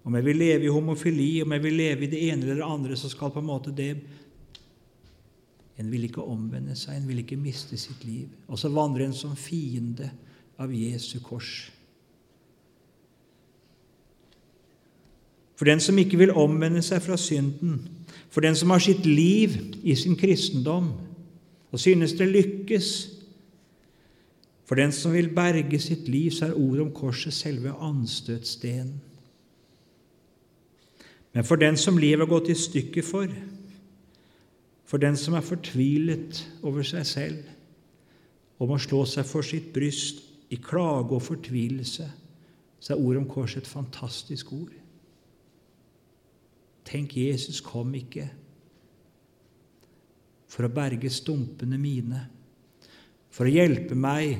Om 0.04 0.16
jeg 0.16 0.24
vil 0.24 0.40
leve 0.40 0.64
i 0.64 0.72
homofili, 0.72 1.42
om 1.42 1.52
jeg 1.52 1.62
vil 1.62 1.76
leve 1.76 2.06
i 2.06 2.10
det 2.10 2.22
ene 2.30 2.42
eller 2.42 2.62
det 2.62 2.68
andre, 2.68 2.96
så 2.96 3.10
skal 3.12 3.32
på 3.34 3.42
en 3.42 3.50
måte 3.50 3.74
det 3.76 3.94
En 5.80 5.88
vil 5.88 6.02
ikke 6.04 6.20
omvende 6.20 6.74
seg, 6.76 6.98
en 6.98 7.06
vil 7.08 7.22
ikke 7.22 7.38
miste 7.40 7.78
sitt 7.80 8.02
liv. 8.04 8.26
Og 8.52 8.58
så 8.60 8.68
vandrer 8.68 9.06
en 9.06 9.14
som 9.16 9.32
fiende 9.32 10.10
av 10.60 10.74
Jesu 10.76 11.22
kors. 11.24 11.70
For 15.56 15.64
den 15.64 15.80
som 15.80 15.96
ikke 15.96 16.20
vil 16.20 16.34
omvende 16.36 16.82
seg 16.84 17.00
fra 17.00 17.16
synden, 17.16 17.78
for 18.28 18.44
den 18.44 18.56
som 18.56 18.70
har 18.74 18.84
sitt 18.84 19.08
liv 19.08 19.56
i 19.80 19.96
sin 19.96 20.16
kristendom 20.20 20.92
og 21.70 21.80
synes 21.80 22.12
det 22.18 22.28
lykkes, 22.28 22.90
for 24.68 24.78
den 24.78 24.92
som 24.92 25.12
vil 25.12 25.32
berge 25.34 25.80
sitt 25.82 26.08
liv, 26.08 26.30
så 26.30 26.46
er 26.46 26.58
ordet 26.60 26.84
om 26.84 26.92
korset 26.94 27.34
selve 27.34 27.72
anstøtstenen. 27.82 29.00
Men 31.32 31.46
for 31.46 31.60
den 31.60 31.76
som 31.78 31.98
livet 31.98 32.24
har 32.24 32.30
gått 32.30 32.50
i 32.50 32.58
stykker 32.58 33.06
for, 33.06 33.30
for 34.84 34.98
den 34.98 35.16
som 35.16 35.36
er 35.38 35.46
fortvilet 35.46 36.42
over 36.66 36.86
seg 36.86 37.06
selv 37.06 38.60
og 38.60 38.72
må 38.72 38.78
slå 38.82 39.04
seg 39.08 39.24
for 39.28 39.46
sitt 39.46 39.70
bryst 39.72 40.24
i 40.50 40.58
klage 40.60 41.14
og 41.14 41.22
fortvilelse, 41.22 42.08
så 42.80 42.92
er 42.92 43.00
ordet 43.00 43.22
om 43.22 43.28
korset 43.30 43.62
et 43.62 43.70
fantastisk 43.70 44.50
ord. 44.52 44.74
Tenk, 46.84 47.14
Jesus 47.16 47.60
kom 47.62 47.94
ikke 47.94 48.26
for 50.50 50.66
å 50.66 50.72
berge 50.74 51.12
stumpene 51.14 51.78
mine, 51.78 52.24
for 53.30 53.46
å 53.46 53.54
hjelpe 53.54 53.94
meg 53.94 54.34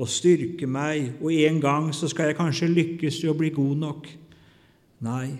og 0.00 0.08
styrke 0.08 0.64
meg, 0.64 1.18
og 1.20 1.34
en 1.36 1.60
gang 1.60 1.90
så 1.92 2.08
skal 2.08 2.30
jeg 2.30 2.38
kanskje 2.38 2.70
lykkes 2.72 3.20
i 3.20 3.28
å 3.28 3.36
bli 3.36 3.52
god 3.52 3.82
nok. 3.82 4.08
Nei, 5.04 5.36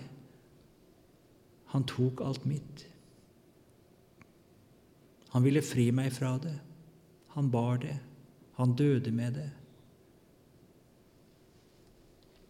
han 1.71 1.85
tok 1.87 2.21
alt 2.25 2.45
mitt. 2.45 2.85
Han 5.31 5.43
ville 5.45 5.63
fri 5.63 5.87
meg 5.95 6.11
fra 6.11 6.35
det. 6.43 6.57
Han 7.35 7.51
bar 7.51 7.79
det. 7.79 7.95
Han 8.59 8.75
døde 8.75 9.11
med 9.15 9.37
det. 9.39 9.49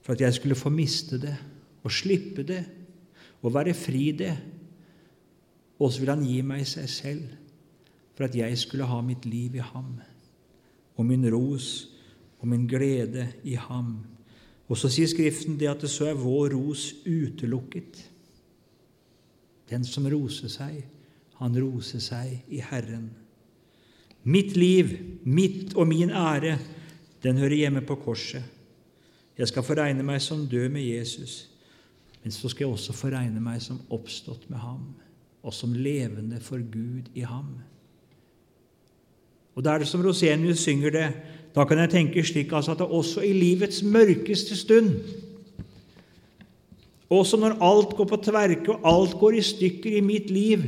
For 0.01 0.15
at 0.15 0.23
jeg 0.25 0.33
skulle 0.33 0.57
få 0.57 0.71
miste 0.73 1.19
det 1.21 1.35
og 1.83 1.93
slippe 1.93 2.43
det 2.43 2.63
og 3.41 3.53
være 3.53 3.77
fri 3.77 4.09
det. 4.17 4.33
Og 5.77 5.91
så 5.91 6.01
ville 6.01 6.15
han 6.17 6.25
gi 6.25 6.41
meg 6.45 6.65
seg 6.69 6.89
selv 6.89 7.37
for 8.17 8.25
at 8.25 8.35
jeg 8.37 8.57
skulle 8.57 8.89
ha 8.89 8.99
mitt 9.05 9.25
liv 9.29 9.55
i 9.57 9.65
ham 9.65 9.93
og 10.97 11.05
min 11.05 11.25
ros 11.33 11.87
og 12.41 12.49
min 12.49 12.65
glede 12.69 13.27
i 13.45 13.53
ham. 13.53 13.99
Og 14.69 14.77
så 14.77 14.89
sier 14.89 15.09
Skriften 15.09 15.59
det 15.59 15.69
at 15.69 15.85
det 15.85 15.89
så 15.93 16.09
er 16.09 16.17
vår 16.17 16.55
ros 16.55 16.91
utelukket. 17.05 18.01
Den 19.71 19.85
som 19.87 20.07
roser 20.11 20.51
seg, 20.51 20.81
han 21.39 21.55
roser 21.57 22.03
seg 22.03 22.51
i 22.51 22.59
Herren. 22.61 23.09
Mitt 24.23 24.53
liv, 24.59 24.91
mitt 25.23 25.73
og 25.73 25.87
min 25.89 26.11
ære, 26.13 26.57
den 27.23 27.39
hører 27.41 27.57
hjemme 27.57 27.81
på 27.85 27.95
korset. 28.03 28.43
Jeg 29.37 29.47
skal 29.49 29.65
få 29.65 29.77
regne 29.79 30.03
meg 30.05 30.21
som 30.21 30.43
død 30.49 30.69
med 30.69 30.83
Jesus, 30.85 31.47
men 32.21 32.33
så 32.35 32.49
skal 32.51 32.67
jeg 32.67 32.75
også 32.75 32.93
få 32.93 33.09
regne 33.15 33.41
meg 33.41 33.61
som 33.63 33.79
oppstått 33.89 34.49
med 34.51 34.61
ham, 34.61 34.83
og 35.41 35.55
som 35.55 35.73
levende 35.73 36.37
for 36.43 36.61
Gud 36.61 37.09
i 37.17 37.23
ham. 37.25 37.55
Og 39.55 39.65
da 39.65 39.73
er 39.73 39.81
det 39.81 39.89
som 39.89 40.03
Rosenius 40.05 40.61
synger 40.61 40.93
det, 40.93 41.07
da 41.55 41.65
kan 41.67 41.81
jeg 41.81 41.91
tenke 41.91 42.23
slik 42.23 42.53
altså 42.53 42.75
at 42.75 42.83
det 42.83 42.87
også 42.87 43.23
i 43.25 43.33
livets 43.33 43.81
mørkeste 43.83 44.55
stund 44.55 44.93
Også 47.11 47.37
når 47.37 47.57
alt 47.59 47.95
går 47.97 48.07
på 48.07 48.21
tverke 48.23 48.71
og 48.71 48.87
alt 48.87 49.17
går 49.19 49.35
i 49.35 49.43
stykker 49.43 49.97
i 49.97 50.05
mitt 50.05 50.31
liv, 50.31 50.63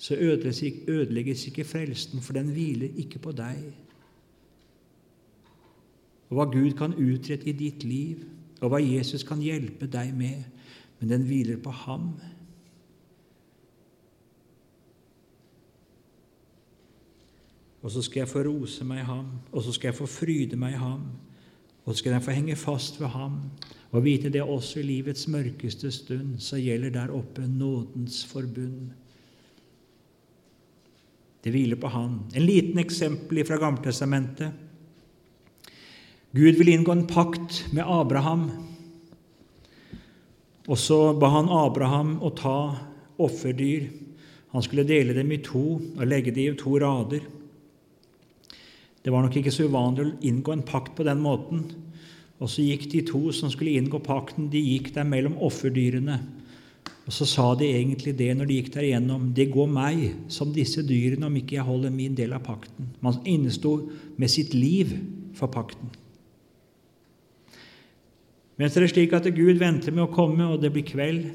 så 0.00 0.16
ødelegges 0.16 1.46
ikke 1.46 1.64
frelsen, 1.64 2.22
for 2.24 2.32
den 2.32 2.48
hviler 2.48 2.88
ikke 2.96 3.20
på 3.20 3.34
deg. 3.36 3.58
Og 6.30 6.38
hva 6.38 6.46
Gud 6.48 6.72
kan 6.78 6.96
utrette 6.96 7.50
i 7.50 7.56
ditt 7.58 7.84
liv, 7.84 8.24
og 8.64 8.72
hva 8.72 8.80
Jesus 8.80 9.26
kan 9.28 9.42
hjelpe 9.44 9.84
deg 9.90 10.14
med, 10.16 10.46
men 11.00 11.12
den 11.12 11.26
hviler 11.28 11.60
på 11.60 11.72
ham. 11.84 12.14
Og 17.82 17.92
så 17.92 18.02
skal 18.04 18.22
jeg 18.22 18.32
få 18.32 18.44
rose 18.48 18.84
meg 18.88 19.02
i 19.02 19.08
ham, 19.08 19.34
og 19.52 19.64
så 19.64 19.76
skal 19.76 19.90
jeg 19.90 20.00
få 20.00 20.08
fryde 20.08 20.56
meg 20.56 20.78
i 20.78 20.80
ham, 20.80 21.04
og 21.84 21.96
skal 21.96 22.12
den 22.12 22.24
få 22.24 22.34
henge 22.36 22.56
fast 22.56 23.00
ved 23.00 23.08
ham 23.14 23.40
og 23.90 24.04
vite 24.04 24.30
det 24.30 24.42
også 24.42 24.80
i 24.80 24.86
livets 24.86 25.26
mørkeste 25.30 25.90
stund 25.90 26.38
så 26.42 26.60
gjelder 26.62 26.92
der 26.94 27.14
oppe 27.14 27.46
nådens 27.48 28.22
forbund. 28.24 28.92
Det 31.44 31.50
hviler 31.50 31.76
på 31.80 31.88
Han. 31.88 32.20
En 32.36 32.44
liten 32.46 32.78
eksempel 32.78 33.44
fra 33.46 33.56
Gammeltestamentet. 33.56 34.52
Gud 36.32 36.58
vil 36.60 36.68
inngå 36.68 36.92
en 36.92 37.06
pakt 37.06 37.64
med 37.72 37.82
Abraham. 37.86 38.50
Og 40.68 40.78
så 40.78 41.18
ba 41.18 41.32
han 41.32 41.48
Abraham 41.50 42.18
å 42.22 42.30
ta 42.30 42.58
offerdyr. 43.18 43.88
Han 44.52 44.62
skulle 44.62 44.86
dele 44.86 45.16
dem 45.16 45.32
i 45.32 45.40
to 45.42 45.80
og 45.80 46.06
legge 46.06 46.30
dem 46.30 46.52
i 46.52 46.58
to 46.60 46.76
rader. 46.78 47.24
Det 49.00 49.12
var 49.12 49.24
nok 49.24 49.36
ikke 49.40 49.52
så 49.54 49.68
uvanlig 49.68 50.04
å 50.04 50.18
inngå 50.28 50.52
en 50.52 50.66
pakt 50.66 50.92
på 50.98 51.06
den 51.06 51.22
måten. 51.24 51.64
Og 52.40 52.48
så 52.48 52.64
gikk 52.64 52.86
de 52.92 53.02
to 53.08 53.20
som 53.36 53.52
skulle 53.52 53.76
inngå 53.76 54.00
pakten, 54.04 54.50
de 54.52 54.60
gikk 54.60 54.92
der 54.96 55.08
mellom 55.08 55.38
offerdyrene. 55.44 56.18
Og 57.08 57.14
så 57.16 57.26
sa 57.28 57.46
de 57.58 57.68
egentlig 57.68 58.14
det 58.16 58.30
når 58.36 58.48
de 58.48 58.58
gikk 58.60 58.72
der 58.76 58.86
igjennom. 58.86 59.30
Det 59.36 59.48
går 59.52 59.70
meg 59.72 60.04
som 60.32 60.52
disse 60.54 60.84
dyrene 60.86 61.28
om 61.28 61.38
ikke 61.40 61.56
jeg 61.58 61.66
holder 61.66 61.94
min 61.94 62.14
del 62.16 62.36
av 62.36 62.44
pakten. 62.46 62.92
Man 63.04 63.18
innesto 63.28 63.74
med 64.20 64.32
sitt 64.32 64.54
liv 64.56 64.92
for 65.36 65.52
pakten. 65.52 65.90
Mens 68.60 68.76
det 68.76 68.84
er 68.84 68.92
slik 68.92 69.14
at 69.16 69.28
Gud 69.32 69.56
venter 69.60 69.94
med 69.96 70.04
å 70.04 70.12
komme, 70.12 70.44
og 70.52 70.60
det 70.60 70.68
blir 70.74 70.84
kveld, 70.84 71.30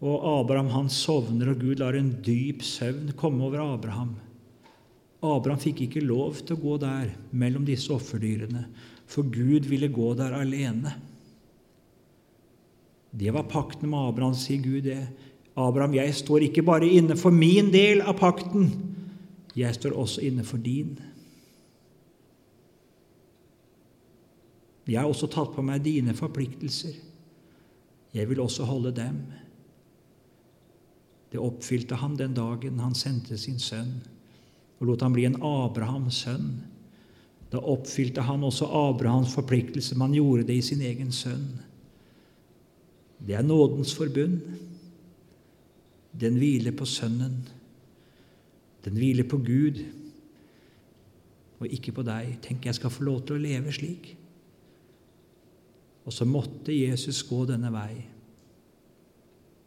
og 0.00 0.22
Abraham 0.40 0.70
han 0.72 0.88
sovner, 0.92 1.52
og 1.52 1.60
Gud 1.60 1.80
lar 1.82 1.96
en 1.96 2.14
dyp 2.24 2.64
søvn 2.64 3.12
komme 3.20 3.44
over 3.44 3.62
Abraham. 3.64 4.14
Abraham 5.24 5.60
fikk 5.60 5.86
ikke 5.86 6.04
lov 6.04 6.42
til 6.42 6.56
å 6.56 6.60
gå 6.60 6.76
der 6.82 7.12
mellom 7.32 7.64
disse 7.66 7.92
offerdyrene, 7.94 8.66
for 9.08 9.28
Gud 9.32 9.68
ville 9.70 9.88
gå 9.92 10.12
der 10.18 10.34
alene. 10.36 10.92
Det 13.16 13.32
var 13.32 13.48
pakten 13.48 13.88
med 13.88 14.10
Abraham, 14.10 14.34
sier 14.36 14.60
Gud 14.60 14.84
det. 14.84 15.00
Abraham, 15.56 15.94
jeg 15.96 16.14
står 16.18 16.48
ikke 16.48 16.66
bare 16.66 16.88
inne 16.98 17.16
for 17.16 17.32
min 17.32 17.70
del 17.72 18.02
av 18.04 18.18
pakten, 18.20 18.68
jeg 19.56 19.72
står 19.78 19.96
også 19.96 20.26
inne 20.28 20.44
for 20.44 20.60
din. 20.60 20.98
Jeg 24.86 25.00
har 25.00 25.08
også 25.08 25.30
tatt 25.32 25.54
på 25.56 25.64
meg 25.64 25.80
dine 25.82 26.12
forpliktelser. 26.14 26.92
Jeg 28.14 28.28
vil 28.28 28.42
også 28.44 28.66
holde 28.68 28.92
dem. 28.94 29.16
Det 31.32 31.40
oppfylte 31.42 31.96
han 31.98 32.14
den 32.20 32.36
dagen 32.36 32.78
han 32.84 32.94
sendte 32.94 33.38
sin 33.40 33.58
sønn 33.58 33.96
og 34.78 34.88
lot 34.88 35.04
han 35.04 35.14
bli 35.14 35.24
en 35.28 35.38
Abrahams 35.40 36.22
sønn. 36.26 36.50
Da 37.52 37.62
oppfylte 37.62 38.24
han 38.26 38.44
også 38.44 38.68
Abrahams 38.68 39.34
forpliktelse, 39.34 39.94
men 39.94 40.08
han 40.10 40.18
gjorde 40.18 40.48
det 40.50 40.58
i 40.58 40.64
sin 40.66 40.82
egen 40.84 41.12
sønn. 41.14 41.46
Det 43.26 43.36
er 43.36 43.46
nådens 43.46 43.94
forbund. 43.96 44.40
Den 46.20 46.36
hviler 46.40 46.72
på 46.76 46.84
Sønnen. 46.88 47.44
Den 48.84 48.96
hviler 48.96 49.24
på 49.28 49.38
Gud 49.42 49.82
og 51.58 51.72
ikke 51.72 51.94
på 51.96 52.04
deg. 52.04 52.36
Tenk, 52.44 52.66
jeg 52.66 52.76
skal 52.76 52.92
få 52.92 53.06
lov 53.06 53.22
til 53.24 53.38
å 53.38 53.42
leve 53.42 53.72
slik. 53.72 54.12
Og 56.06 56.14
så 56.14 56.26
måtte 56.28 56.74
Jesus 56.76 57.22
gå 57.26 57.42
denne 57.48 57.72
vei. 57.74 58.04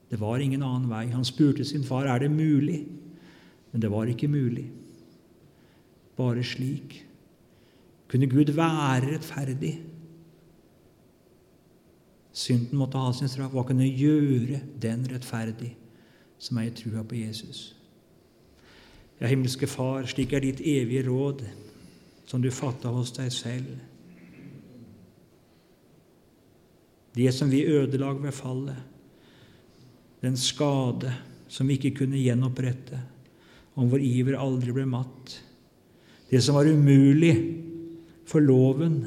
Det 0.10 0.18
var 0.22 0.42
ingen 0.42 0.64
annen 0.66 0.90
vei. 0.90 1.08
Han 1.12 1.26
spurte 1.28 1.66
sin 1.68 1.84
far 1.86 2.08
er 2.10 2.24
det 2.24 2.32
mulig, 2.32 2.84
men 3.72 3.82
det 3.82 3.92
var 3.92 4.10
ikke 4.10 4.30
mulig. 4.32 4.70
Bare 6.20 6.44
slik 6.44 7.00
kunne 8.10 8.28
Gud 8.28 8.52
være 8.58 9.14
rettferdig. 9.14 9.76
Synden 12.34 12.80
måtte 12.80 12.98
ha 12.98 13.12
sin 13.14 13.30
straff. 13.30 13.54
Hva 13.54 13.66
kunne 13.68 13.88
gjøre 13.88 14.62
den 14.82 15.06
rettferdig 15.12 15.76
som 16.42 16.58
er 16.58 16.70
i 16.70 16.74
trua 16.76 17.04
på 17.06 17.20
Jesus? 17.20 17.70
Ja, 19.20 19.28
himmelske 19.28 19.68
Far, 19.68 20.08
slik 20.08 20.34
er 20.34 20.44
ditt 20.44 20.62
evige 20.64 21.04
råd, 21.10 21.44
som 22.30 22.42
du 22.42 22.50
fatta 22.54 22.92
hos 22.94 23.12
deg 23.18 23.32
selv. 23.36 23.74
Det 27.18 27.34
som 27.36 27.52
vi 27.52 27.66
ødelag 27.68 28.22
ved 28.24 28.32
fallet, 28.32 28.78
den 30.22 30.38
skade 30.40 31.12
som 31.52 31.68
vi 31.68 31.76
ikke 31.80 31.98
kunne 32.04 32.22
gjenopprette, 32.22 33.02
om 33.76 33.90
vår 33.92 34.04
iver 34.04 34.38
aldri 34.40 34.72
ble 34.76 34.86
matt, 34.88 35.36
det 36.30 36.42
som 36.44 36.56
var 36.56 36.70
umulig 36.70 37.34
for 38.26 38.40
loven 38.40 39.02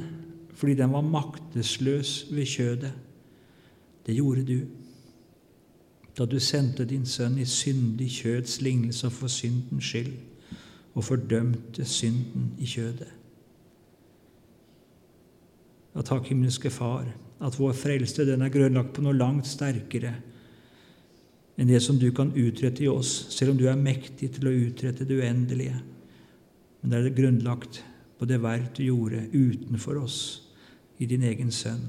fordi 0.52 0.74
den 0.78 0.92
var 0.92 1.02
maktesløs 1.02 2.26
ved 2.30 2.46
kjødet, 2.46 2.92
det 4.06 4.14
gjorde 4.14 4.44
du 4.46 4.60
da 6.18 6.26
du 6.28 6.36
sendte 6.40 6.84
din 6.84 7.06
sønn 7.08 7.38
i 7.40 7.46
syndig 7.48 8.10
kjøds 8.18 8.60
lignelse 8.60 9.10
for 9.10 9.32
syndens 9.32 9.84
skyld 9.84 10.12
og 10.92 11.04
fordømte 11.04 11.84
synden 11.88 12.50
i 12.60 12.68
kjødet. 12.68 13.08
Ja, 15.94 16.02
takk, 16.04 16.28
himmelske 16.28 16.70
Far, 16.70 17.08
at 17.40 17.56
vår 17.58 17.72
frelse 17.76 18.26
den 18.28 18.44
er 18.44 18.52
grunnlagt 18.52 18.92
på 18.96 19.04
noe 19.04 19.16
langt 19.16 19.48
sterkere 19.48 20.14
enn 21.60 21.68
det 21.68 21.82
som 21.84 21.98
du 22.00 22.08
kan 22.16 22.32
utrette 22.32 22.84
i 22.84 22.88
oss, 22.88 23.26
selv 23.32 23.52
om 23.52 23.58
du 23.60 23.66
er 23.68 23.76
mektig 23.78 24.30
til 24.36 24.48
å 24.48 24.54
utrette 24.68 25.04
det 25.08 25.18
uendelige. 25.20 25.82
Men 26.82 26.90
det 26.90 26.98
er 26.98 27.08
det 27.08 27.16
grunnlagt 27.18 27.82
på 28.18 28.26
det 28.26 28.40
verk 28.42 28.74
du 28.76 28.84
gjorde 28.84 29.24
utenfor 29.32 30.02
oss 30.02 30.18
i 31.02 31.06
din 31.10 31.24
egen 31.26 31.50
sønn. 31.54 31.86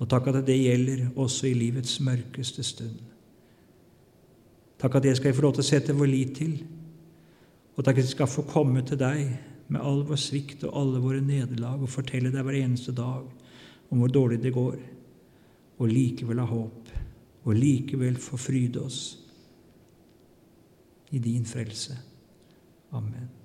Og 0.00 0.08
takk 0.08 0.30
at 0.32 0.40
det 0.46 0.56
gjelder 0.56 1.06
også 1.20 1.50
i 1.50 1.56
livets 1.56 1.98
mørkeste 2.04 2.64
stund. 2.64 2.98
Takk 4.80 4.96
at 4.96 5.04
det 5.04 5.14
skal 5.18 5.30
jeg 5.30 5.36
få 5.36 5.44
lov 5.44 5.54
til 5.58 5.64
å 5.64 5.68
sette 5.68 5.96
vår 5.96 6.08
lit 6.08 6.32
til, 6.38 6.54
og 7.76 7.84
takk 7.84 8.00
at 8.00 8.06
vi 8.06 8.14
skal 8.14 8.30
få 8.32 8.46
komme 8.48 8.80
til 8.88 9.00
deg 9.00 9.26
med 9.70 9.84
all 9.84 10.00
vår 10.08 10.18
svikt 10.20 10.64
og 10.68 10.76
alle 10.80 11.02
våre 11.04 11.20
nederlag 11.24 11.80
og 11.84 11.92
fortelle 11.92 12.32
deg 12.32 12.44
hver 12.46 12.58
eneste 12.62 12.94
dag 12.96 13.28
om 13.90 14.00
hvor 14.00 14.12
dårlig 14.12 14.40
det 14.42 14.54
går, 14.54 14.78
og 15.80 15.88
likevel 15.88 16.40
ha 16.40 16.48
håp, 16.48 16.92
og 17.44 17.56
likevel 17.56 18.16
få 18.20 18.38
fryde 18.40 18.82
oss 18.84 19.00
i 21.10 21.20
din 21.22 21.44
frelse. 21.48 21.96
Amen. 22.92 23.39